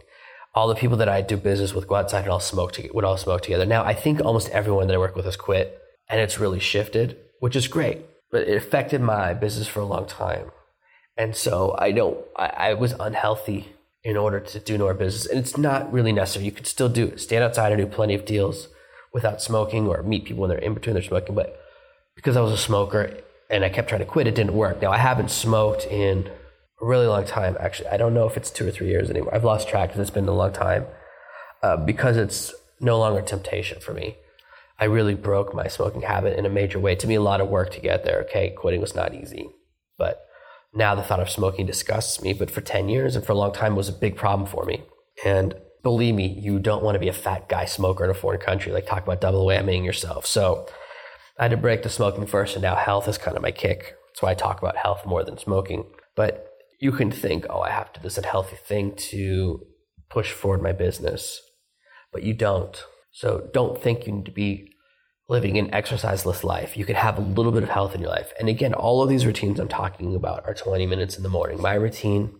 All 0.54 0.68
the 0.68 0.74
people 0.74 0.98
that 0.98 1.08
I 1.08 1.22
do 1.22 1.36
business 1.36 1.72
with 1.72 1.88
go 1.88 1.94
outside 1.94 2.22
and 2.24 2.30
all 2.30 2.40
smoke 2.40 2.72
to, 2.72 2.90
would 2.92 3.04
all 3.04 3.16
smoke 3.16 3.42
together. 3.42 3.64
Now 3.64 3.84
I 3.84 3.94
think 3.94 4.20
almost 4.20 4.50
everyone 4.50 4.86
that 4.88 4.94
I 4.94 4.98
work 4.98 5.16
with 5.16 5.24
has 5.24 5.36
quit, 5.36 5.80
and 6.08 6.20
it's 6.20 6.40
really 6.40 6.58
shifted, 6.58 7.16
which 7.38 7.56
is 7.56 7.68
great. 7.68 8.04
But 8.30 8.48
it 8.48 8.56
affected 8.56 9.00
my 9.00 9.32
business 9.32 9.66
for 9.66 9.80
a 9.80 9.86
long 9.86 10.06
time, 10.06 10.50
and 11.16 11.34
so 11.34 11.74
I 11.78 11.92
don't. 11.92 12.18
I, 12.36 12.46
I 12.46 12.74
was 12.74 12.94
unhealthy 13.00 13.72
in 14.04 14.16
order 14.16 14.40
to 14.40 14.60
do 14.60 14.78
more 14.78 14.94
business, 14.94 15.26
and 15.26 15.38
it's 15.38 15.56
not 15.56 15.92
really 15.92 16.12
necessary. 16.12 16.44
You 16.44 16.52
could 16.52 16.66
still 16.66 16.88
do 16.88 17.06
it. 17.06 17.20
Stand 17.20 17.44
outside 17.44 17.72
and 17.72 17.80
do 17.80 17.86
plenty 17.86 18.14
of 18.14 18.24
deals 18.24 18.68
without 19.12 19.40
smoking, 19.40 19.88
or 19.88 20.02
meet 20.02 20.26
people 20.26 20.42
when 20.42 20.50
they're 20.50 20.58
in 20.58 20.74
between 20.74 20.94
their 20.94 21.02
smoking. 21.02 21.34
But 21.34 21.58
because 22.14 22.36
I 22.36 22.40
was 22.40 22.52
a 22.52 22.58
smoker 22.58 23.16
and 23.50 23.64
I 23.64 23.68
kept 23.68 23.88
trying 23.88 24.00
to 24.00 24.06
quit, 24.06 24.26
it 24.26 24.34
didn't 24.34 24.54
work. 24.54 24.80
Now 24.80 24.92
I 24.92 24.98
haven't 24.98 25.30
smoked 25.30 25.84
in 25.86 26.30
a 26.80 26.86
really 26.86 27.06
long 27.06 27.24
time. 27.24 27.56
Actually, 27.60 27.88
I 27.88 27.96
don't 27.96 28.14
know 28.14 28.26
if 28.26 28.36
it's 28.36 28.50
two 28.50 28.66
or 28.66 28.70
three 28.70 28.88
years 28.88 29.10
anymore. 29.10 29.34
I've 29.34 29.44
lost 29.44 29.68
track 29.68 29.90
because 29.90 30.00
it's 30.00 30.10
been 30.10 30.28
a 30.28 30.32
long 30.32 30.52
time. 30.52 30.86
Uh, 31.62 31.76
because 31.76 32.16
it's 32.16 32.54
no 32.80 32.98
longer 32.98 33.20
temptation 33.20 33.80
for 33.80 33.92
me. 33.92 34.16
I 34.78 34.84
really 34.84 35.14
broke 35.14 35.54
my 35.54 35.68
smoking 35.68 36.00
habit 36.00 36.38
in 36.38 36.46
a 36.46 36.48
major 36.48 36.78
way. 36.78 36.94
Took 36.94 37.08
me 37.08 37.16
a 37.16 37.20
lot 37.20 37.42
of 37.42 37.48
work 37.48 37.70
to 37.72 37.80
get 37.80 38.02
there. 38.04 38.22
Okay, 38.22 38.54
quitting 38.56 38.80
was 38.80 38.94
not 38.94 39.14
easy, 39.14 39.50
but 39.98 40.24
now 40.72 40.94
the 40.94 41.02
thought 41.02 41.20
of 41.20 41.28
smoking 41.28 41.66
disgusts 41.66 42.22
me. 42.22 42.32
But 42.32 42.50
for 42.50 42.62
ten 42.62 42.88
years 42.88 43.14
and 43.14 43.26
for 43.26 43.32
a 43.32 43.36
long 43.36 43.52
time, 43.52 43.74
it 43.74 43.76
was 43.76 43.90
a 43.90 43.92
big 43.92 44.16
problem 44.16 44.48
for 44.48 44.64
me. 44.64 44.84
And 45.22 45.54
believe 45.82 46.14
me, 46.14 46.26
you 46.26 46.58
don't 46.58 46.82
want 46.82 46.94
to 46.94 46.98
be 46.98 47.08
a 47.08 47.12
fat 47.12 47.50
guy 47.50 47.66
smoker 47.66 48.04
in 48.04 48.10
a 48.10 48.14
foreign 48.14 48.40
country. 48.40 48.72
Like 48.72 48.86
talk 48.86 49.02
about 49.02 49.20
double 49.20 49.44
whammying 49.44 49.84
yourself. 49.84 50.24
So 50.24 50.66
I 51.40 51.44
had 51.44 51.52
to 51.52 51.56
break 51.56 51.82
the 51.82 51.88
smoking 51.88 52.26
first, 52.26 52.54
and 52.54 52.62
now 52.62 52.76
health 52.76 53.08
is 53.08 53.16
kind 53.16 53.34
of 53.34 53.42
my 53.42 53.50
kick. 53.50 53.96
That's 54.08 54.20
why 54.20 54.32
I 54.32 54.34
talk 54.34 54.60
about 54.60 54.76
health 54.76 55.06
more 55.06 55.24
than 55.24 55.38
smoking. 55.38 55.86
But 56.14 56.46
you 56.78 56.92
can 56.92 57.10
think, 57.10 57.46
oh, 57.48 57.62
I 57.62 57.70
have 57.70 57.90
to, 57.94 58.00
do 58.00 58.04
this 58.04 58.18
is 58.18 58.24
a 58.24 58.28
healthy 58.28 58.56
thing 58.56 58.94
to 58.94 59.66
push 60.10 60.32
forward 60.32 60.62
my 60.62 60.72
business, 60.72 61.40
but 62.12 62.24
you 62.24 62.34
don't. 62.34 62.84
So 63.10 63.48
don't 63.54 63.80
think 63.80 64.06
you 64.06 64.12
need 64.12 64.26
to 64.26 64.30
be 64.30 64.70
living 65.30 65.56
an 65.56 65.70
exerciseless 65.70 66.44
life. 66.44 66.76
You 66.76 66.84
can 66.84 66.96
have 66.96 67.16
a 67.16 67.22
little 67.22 67.52
bit 67.52 67.62
of 67.62 67.70
health 67.70 67.94
in 67.94 68.02
your 68.02 68.10
life. 68.10 68.34
And 68.38 68.50
again, 68.50 68.74
all 68.74 69.02
of 69.02 69.08
these 69.08 69.24
routines 69.24 69.58
I'm 69.58 69.68
talking 69.68 70.14
about 70.14 70.44
are 70.46 70.52
20 70.52 70.86
minutes 70.86 71.16
in 71.16 71.22
the 71.22 71.30
morning. 71.30 71.62
My 71.62 71.74
routine 71.74 72.34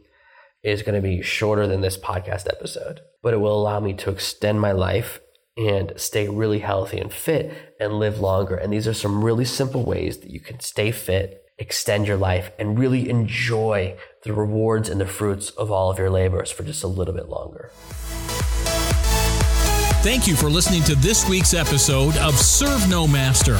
is 0.63 0.83
going 0.83 1.01
to 1.01 1.01
be 1.01 1.23
shorter 1.23 1.67
than 1.67 1.81
this 1.81 1.97
podcast 1.97 2.47
episode, 2.49 3.01
but 3.23 3.33
it 3.33 3.39
will 3.39 3.59
allow 3.59 3.81
me 3.81 3.95
to 3.95 4.11
extend 4.11 4.61
my 4.61 4.73
life 4.73 5.21
and 5.61 5.93
stay 5.97 6.27
really 6.29 6.61
healthy 6.61 6.99
and 6.99 7.13
fit 7.13 7.77
and 7.79 7.99
live 7.99 8.19
longer. 8.19 8.57
And 8.57 8.73
these 8.73 8.89
are 8.89 8.95
some 8.95 9.23
really 9.23 9.45
simple 9.45 9.85
ways 9.85 10.19
that 10.19 10.31
you 10.31 10.41
can 10.41 10.61
stay 10.61 10.91
fit 10.91 11.41
extend 11.61 12.07
your 12.07 12.17
life 12.17 12.51
and 12.59 12.79
really 12.79 13.11
enjoy 13.11 13.95
the 14.23 14.33
rewards 14.33 14.89
and 14.89 14.99
the 15.01 15.07
fruits 15.07 15.51
of 15.51 15.71
all 15.71 15.91
of 15.91 15.99
your 15.99 16.11
labors 16.11 16.51
for 16.51 16.65
just 16.65 16.83
a 16.83 16.89
little 16.89 17.15
bit 17.15 17.29
longer. 17.29 17.71
Thank 20.03 20.27
you 20.27 20.35
for 20.35 20.49
listening 20.49 20.83
to 20.85 20.95
this 20.95 21.29
week's 21.29 21.53
episode 21.53 22.17
of 22.17 22.35
Serve 22.39 22.89
No 22.89 23.07
Master. 23.07 23.59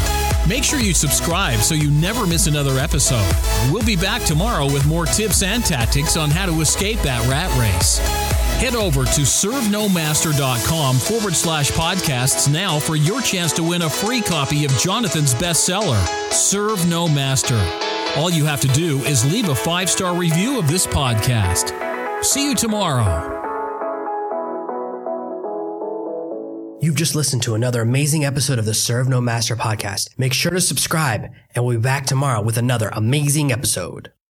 Make 0.49 0.65
sure 0.65 0.81
you 0.81 0.95
subscribe 0.95 1.59
so 1.59 1.75
you 1.75 1.91
never 1.91 2.27
miss 2.27 2.47
another 2.47 2.79
episode. 2.79 3.31
We'll 3.71 3.85
be 3.85 3.97
back 3.97 4.23
tomorrow 4.23 4.65
with 4.65 4.87
more 4.87 5.05
tips 5.05 5.43
and 5.43 5.63
tactics 5.63 6.17
on 6.17 6.31
how 6.31 6.47
to 6.47 6.63
escape 6.63 6.99
that 7.01 7.29
rat 7.29 7.55
race. 7.61 8.30
Head 8.61 8.75
over 8.75 9.07
to 9.07 9.23
servenomaster.com 9.23 10.97
forward 10.99 11.35
slash 11.35 11.71
podcasts 11.71 12.53
now 12.53 12.79
for 12.79 12.95
your 12.95 13.23
chance 13.23 13.55
to 13.55 13.63
win 13.63 13.81
a 13.81 13.89
free 13.89 14.21
copy 14.21 14.67
of 14.67 14.71
Jonathan's 14.73 15.33
bestseller, 15.33 15.99
Serve 16.31 16.87
No 16.87 17.09
Master. 17.09 17.57
All 18.17 18.29
you 18.29 18.45
have 18.45 18.61
to 18.61 18.69
do 18.69 18.99
is 19.05 19.25
leave 19.33 19.49
a 19.49 19.55
five 19.55 19.89
star 19.89 20.15
review 20.15 20.59
of 20.59 20.69
this 20.69 20.87
podcast. 20.87 21.73
See 22.23 22.51
you 22.51 22.55
tomorrow. 22.55 23.39
You've 26.83 26.97
just 26.97 27.15
listened 27.15 27.43
to 27.45 27.55
another 27.55 27.81
amazing 27.81 28.27
episode 28.27 28.59
of 28.59 28.67
the 28.67 28.75
Serve 28.75 29.09
No 29.09 29.23
Master 29.23 29.57
podcast. 29.57 30.19
Make 30.19 30.35
sure 30.35 30.53
to 30.53 30.61
subscribe, 30.61 31.31
and 31.55 31.65
we'll 31.65 31.79
be 31.79 31.83
back 31.83 32.05
tomorrow 32.05 32.43
with 32.43 32.59
another 32.59 32.91
amazing 32.93 33.53
episode. 33.53 34.13